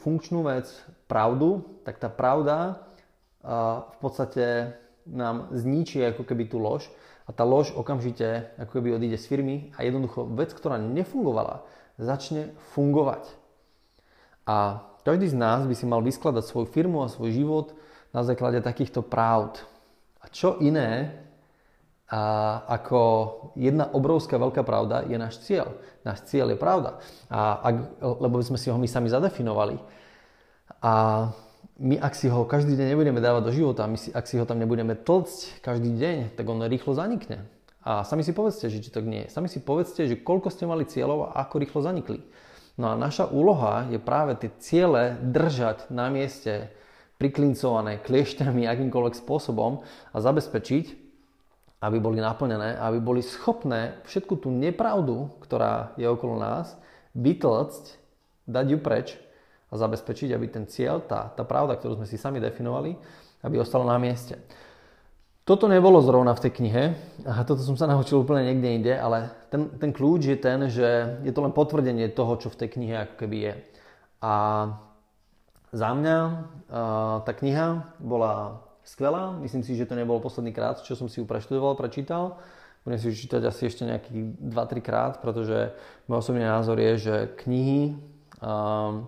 funkčnú 0.03 0.43
vec, 0.43 0.67
pravdu, 1.07 1.63
tak 1.87 1.95
tá 1.95 2.11
pravda 2.11 2.83
v 3.87 3.97
podstate 4.03 4.75
nám 5.11 5.51
zničí 5.55 6.03
ako 6.03 6.27
keby 6.27 6.51
tú 6.51 6.59
lož 6.59 6.87
a 7.27 7.35
tá 7.35 7.43
lož 7.43 7.75
okamžite 7.75 8.51
ako 8.55 8.79
keby 8.79 8.95
odíde 8.95 9.19
z 9.19 9.25
firmy 9.27 9.55
a 9.75 9.83
jednoducho 9.83 10.27
vec, 10.35 10.55
ktorá 10.55 10.79
nefungovala, 10.79 11.67
začne 11.99 12.55
fungovať. 12.75 13.27
A 14.47 14.87
každý 15.03 15.27
z 15.31 15.35
nás 15.35 15.67
by 15.67 15.75
si 15.75 15.83
mal 15.83 15.99
vyskladať 15.99 16.43
svoju 16.47 16.67
firmu 16.71 17.03
a 17.03 17.11
svoj 17.11 17.31
život 17.35 17.67
na 18.15 18.23
základe 18.23 18.63
takýchto 18.63 19.03
pravd. 19.03 19.63
A 20.23 20.31
čo 20.31 20.59
iné 20.63 21.23
a 22.07 22.63
ako 22.71 22.99
jedna 23.59 23.91
obrovská 23.91 24.39
veľká 24.39 24.63
pravda 24.63 25.03
je 25.03 25.19
náš 25.19 25.43
cieľ. 25.43 25.75
Náš 26.07 26.23
cieľ 26.31 26.55
je 26.55 26.59
pravda. 26.59 27.03
A 27.27 27.59
ak, 27.59 27.75
lebo 28.23 28.39
sme 28.39 28.55
si 28.55 28.71
ho 28.71 28.79
my 28.79 28.87
sami 28.87 29.11
zadefinovali. 29.11 29.75
A 30.79 31.27
my 31.77 31.95
ak 32.01 32.17
si 32.17 32.25
ho 32.25 32.41
každý 32.45 32.73
deň 32.73 32.97
nebudeme 32.97 33.21
dávať 33.21 33.43
do 33.45 33.51
života, 33.53 33.85
my 33.85 33.97
si, 34.01 34.09
ak 34.09 34.25
si 34.25 34.41
ho 34.41 34.45
tam 34.49 34.57
nebudeme 34.57 34.97
tlcť 34.97 35.61
každý 35.61 35.93
deň, 35.93 36.17
tak 36.33 36.45
on 36.49 36.65
rýchlo 36.65 36.97
zanikne. 36.97 37.45
A 37.85 38.03
sami 38.03 38.25
si 38.25 38.33
povedzte, 38.33 38.67
že 38.67 38.81
či 38.83 38.89
tak 38.91 39.07
nie 39.07 39.25
je. 39.25 39.31
Sami 39.31 39.47
si 39.47 39.63
povedzte, 39.63 40.09
že 40.09 40.19
koľko 40.19 40.51
ste 40.51 40.67
mali 40.67 40.83
cieľov 40.83 41.31
a 41.31 41.45
ako 41.45 41.55
rýchlo 41.61 41.79
zanikli. 41.85 42.19
No 42.75 42.91
a 42.91 42.99
naša 42.99 43.29
úloha 43.29 43.87
je 43.87 44.01
práve 44.01 44.35
tie 44.37 44.51
ciele 44.59 45.15
držať 45.21 45.87
na 45.93 46.09
mieste, 46.11 46.73
priklincované 47.17 47.97
kliešťami 48.05 48.69
akýmkoľvek 48.69 49.15
spôsobom 49.17 49.81
a 50.13 50.17
zabezpečiť, 50.21 50.85
aby 51.81 51.97
boli 51.97 52.21
naplnené, 52.21 52.77
aby 52.77 53.01
boli 53.01 53.21
schopné 53.21 54.01
všetku 54.05 54.41
tú 54.41 54.49
nepravdu, 54.53 55.29
ktorá 55.41 55.93
je 55.97 56.05
okolo 56.09 56.37
nás, 56.37 56.77
vytlcť, 57.17 57.83
dať 58.45 58.65
ju 58.69 58.77
preč 58.81 59.07
a 59.67 59.73
zabezpečiť, 59.75 60.32
aby 60.32 60.47
ten 60.47 60.65
cieľ, 60.65 61.03
tá, 61.03 61.32
tá 61.32 61.43
pravda, 61.43 61.75
ktorú 61.75 61.99
sme 61.99 62.08
si 62.08 62.15
sami 62.15 62.39
definovali, 62.39 62.95
aby 63.43 63.56
ostala 63.60 63.84
na 63.84 63.99
mieste. 63.99 64.39
Toto 65.47 65.71
nebolo 65.71 66.03
zrovna 66.03 66.36
v 66.36 66.43
tej 66.43 66.51
knihe, 66.60 66.84
a 67.23 67.47
toto 67.47 67.63
som 67.63 67.80
sa 67.80 67.88
naučil 67.88 68.19
úplne 68.19 68.51
niekde 68.51 68.67
inde, 68.67 68.93
ale 68.99 69.32
ten, 69.47 69.71
ten 69.80 69.95
kľúč 69.95 70.27
je 70.27 70.38
ten, 70.39 70.60
že 70.67 71.19
je 71.23 71.32
to 71.32 71.39
len 71.39 71.56
potvrdenie 71.56 72.12
toho, 72.12 72.36
čo 72.36 72.51
v 72.51 72.60
tej 72.60 72.69
knihe 72.75 72.95
ako 73.08 73.15
keby 73.15 73.38
je. 73.47 73.53
A 74.19 74.34
za 75.71 75.89
mňa 75.95 76.17
tá 77.23 77.32
kniha 77.32 77.95
bola 77.99 78.63
skvelá. 78.88 79.36
Myslím 79.39 79.63
si, 79.63 79.75
že 79.75 79.88
to 79.88 79.99
nebol 79.99 80.19
posledný 80.23 80.56
krát, 80.56 80.80
čo 80.84 80.95
som 80.95 81.12
si 81.12 81.19
ju 81.19 81.25
preštudoval, 81.27 81.75
prečítal. 81.75 82.39
Budem 82.88 82.99
si 83.03 83.12
ju 83.12 83.19
čítať 83.27 83.43
asi 83.43 83.67
ešte 83.67 83.84
nejakých 83.84 84.39
2-3 84.51 84.80
krát, 84.80 85.13
pretože 85.19 85.75
môj 86.08 86.23
osobný 86.23 86.47
názor 86.47 86.80
je, 86.80 86.91
že 86.95 87.15
knihy 87.43 87.99
um, 88.39 89.08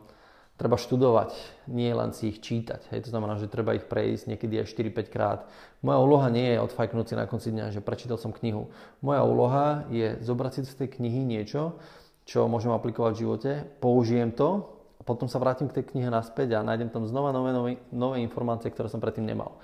treba 0.60 0.76
študovať, 0.76 1.32
nie 1.72 1.90
len 1.96 2.12
si 2.12 2.36
ich 2.36 2.44
čítať. 2.44 2.92
Hej, 2.92 3.08
to 3.08 3.16
znamená, 3.16 3.40
že 3.40 3.48
treba 3.48 3.72
ich 3.74 3.88
prejsť 3.88 4.36
niekedy 4.36 4.60
aj 4.60 4.76
4-5 4.76 5.08
krát. 5.08 5.40
Moja 5.80 6.04
úloha 6.04 6.28
nie 6.28 6.52
je 6.52 6.60
odfajknúť 6.60 7.06
si 7.08 7.16
na 7.16 7.26
konci 7.32 7.56
dňa, 7.56 7.72
že 7.72 7.80
prečítal 7.80 8.20
som 8.20 8.36
knihu. 8.36 8.68
Moja 9.00 9.24
úloha 9.24 9.88
je 9.88 10.20
zobrať 10.20 10.52
si 10.60 10.62
z 10.68 10.84
tej 10.84 11.00
knihy 11.00 11.24
niečo, 11.24 11.80
čo 12.28 12.52
môžem 12.52 12.76
aplikovať 12.76 13.12
v 13.16 13.22
živote, 13.24 13.52
použijem 13.80 14.36
to 14.36 14.78
potom 15.10 15.26
sa 15.26 15.42
vrátim 15.42 15.66
k 15.66 15.82
tej 15.82 15.90
knihe 15.90 16.06
naspäť 16.14 16.54
a 16.54 16.62
nájdem 16.62 16.94
tam 16.94 17.10
znova 17.10 17.34
nové, 17.34 17.50
nové, 17.50 17.72
nové 17.90 18.22
informácie, 18.22 18.70
ktoré 18.70 18.94
som 18.94 19.02
predtým 19.02 19.26
nemal. 19.26 19.58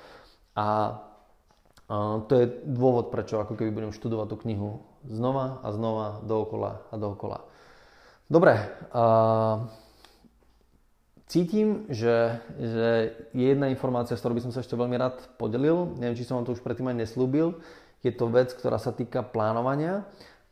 A, 0.57 0.97
a 1.85 2.25
to 2.25 2.33
je 2.33 2.49
dôvod, 2.65 3.13
prečo 3.13 3.37
ako 3.37 3.53
keby 3.53 3.69
budem 3.69 3.93
študovať 3.93 4.27
tú 4.33 4.35
knihu 4.41 4.81
znova 5.05 5.61
a 5.61 5.69
znova, 5.69 6.25
dookola 6.25 6.89
a 6.89 6.95
dookola. 6.97 7.45
Dobre, 8.25 8.57
a, 8.89 9.69
cítim, 11.25 11.89
že, 11.89 12.39
že 12.57 12.87
je 13.33 13.45
jedna 13.49 13.69
informácia, 13.69 14.13
s 14.17 14.21
ktorou 14.21 14.37
by 14.37 14.45
som 14.45 14.53
sa 14.53 14.61
ešte 14.61 14.77
veľmi 14.77 14.97
rád 14.97 15.21
podelil. 15.41 15.97
Neviem, 15.97 16.17
či 16.17 16.25
som 16.25 16.37
vám 16.37 16.45
to 16.45 16.53
už 16.53 16.61
predtým 16.61 16.89
aj 16.89 17.01
neslúbil. 17.05 17.57
Je 18.05 18.13
to 18.13 18.29
vec, 18.29 18.53
ktorá 18.53 18.77
sa 18.77 18.93
týka 18.93 19.25
plánovania. 19.25 20.05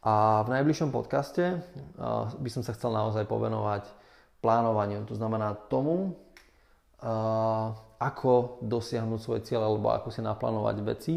A 0.04 0.44
v 0.44 0.60
najbližšom 0.60 0.92
podcaste 0.92 1.64
by 2.36 2.50
som 2.52 2.66
sa 2.66 2.76
chcel 2.76 2.92
naozaj 2.92 3.24
povenovať 3.24 3.88
plánovaniu. 4.44 5.08
To 5.08 5.16
znamená 5.16 5.56
tomu, 5.72 6.20
ako 8.00 8.60
dosiahnuť 8.64 9.20
svoje 9.24 9.42
cieľe 9.48 9.64
alebo 9.64 9.96
ako 9.96 10.12
si 10.12 10.20
naplánovať 10.20 10.76
veci 10.84 11.14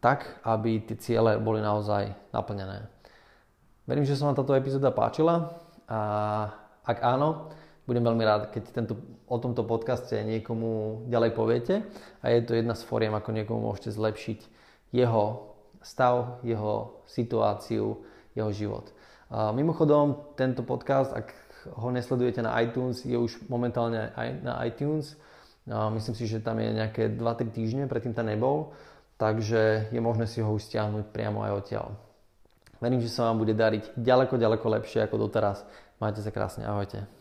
tak, 0.00 0.40
aby 0.44 0.80
tie 0.86 0.96
ciele 0.96 1.36
boli 1.36 1.60
naozaj 1.60 2.32
naplnené. 2.32 2.88
Verím, 3.84 4.08
že 4.08 4.16
sa 4.16 4.28
vám 4.28 4.38
táto 4.38 4.56
epizóda 4.56 4.92
páčila 4.92 5.56
a 5.84 6.00
ak 6.88 7.04
áno, 7.04 7.52
budem 7.86 8.02
veľmi 8.02 8.24
rád, 8.26 8.42
keď 8.50 8.62
tento, 8.74 8.94
o 9.30 9.38
tomto 9.38 9.62
podcaste 9.62 10.18
niekomu 10.26 11.06
ďalej 11.06 11.30
poviete 11.38 11.74
a 12.20 12.34
je 12.34 12.42
to 12.42 12.58
jedna 12.58 12.74
z 12.74 12.82
fóriem, 12.82 13.14
ako 13.14 13.30
niekomu 13.30 13.62
môžete 13.62 13.94
zlepšiť 13.94 14.40
jeho 14.90 15.54
stav, 15.80 16.42
jeho 16.42 17.02
situáciu, 17.06 18.02
jeho 18.34 18.50
život. 18.50 18.90
A 19.30 19.54
mimochodom, 19.54 20.34
tento 20.34 20.66
podcast, 20.66 21.14
ak 21.14 21.30
ho 21.78 21.88
nesledujete 21.90 22.42
na 22.42 22.54
iTunes, 22.62 23.02
je 23.02 23.18
už 23.18 23.46
momentálne 23.50 24.14
aj 24.14 24.28
na 24.42 24.54
iTunes. 24.66 25.18
Myslím 25.66 26.14
si, 26.14 26.30
že 26.30 26.38
tam 26.38 26.62
je 26.62 26.70
nejaké 26.70 27.10
2-3 27.10 27.50
týždne, 27.50 27.82
predtým 27.90 28.14
tam 28.14 28.30
nebol, 28.30 28.70
takže 29.18 29.90
je 29.90 29.98
možné 29.98 30.30
si 30.30 30.38
ho 30.38 30.50
už 30.54 30.62
stiahnuť 30.62 31.10
priamo 31.10 31.42
aj 31.42 31.52
odtiaľ. 31.58 31.98
Verím, 32.78 33.02
že 33.02 33.10
sa 33.10 33.30
vám 33.30 33.42
bude 33.42 33.56
dariť 33.56 33.98
ďaleko, 33.98 34.38
ďaleko 34.38 34.66
lepšie 34.78 35.06
ako 35.06 35.26
doteraz. 35.26 35.66
Majte 35.98 36.22
sa 36.22 36.30
krásne, 36.30 36.68
ahojte. 36.68 37.15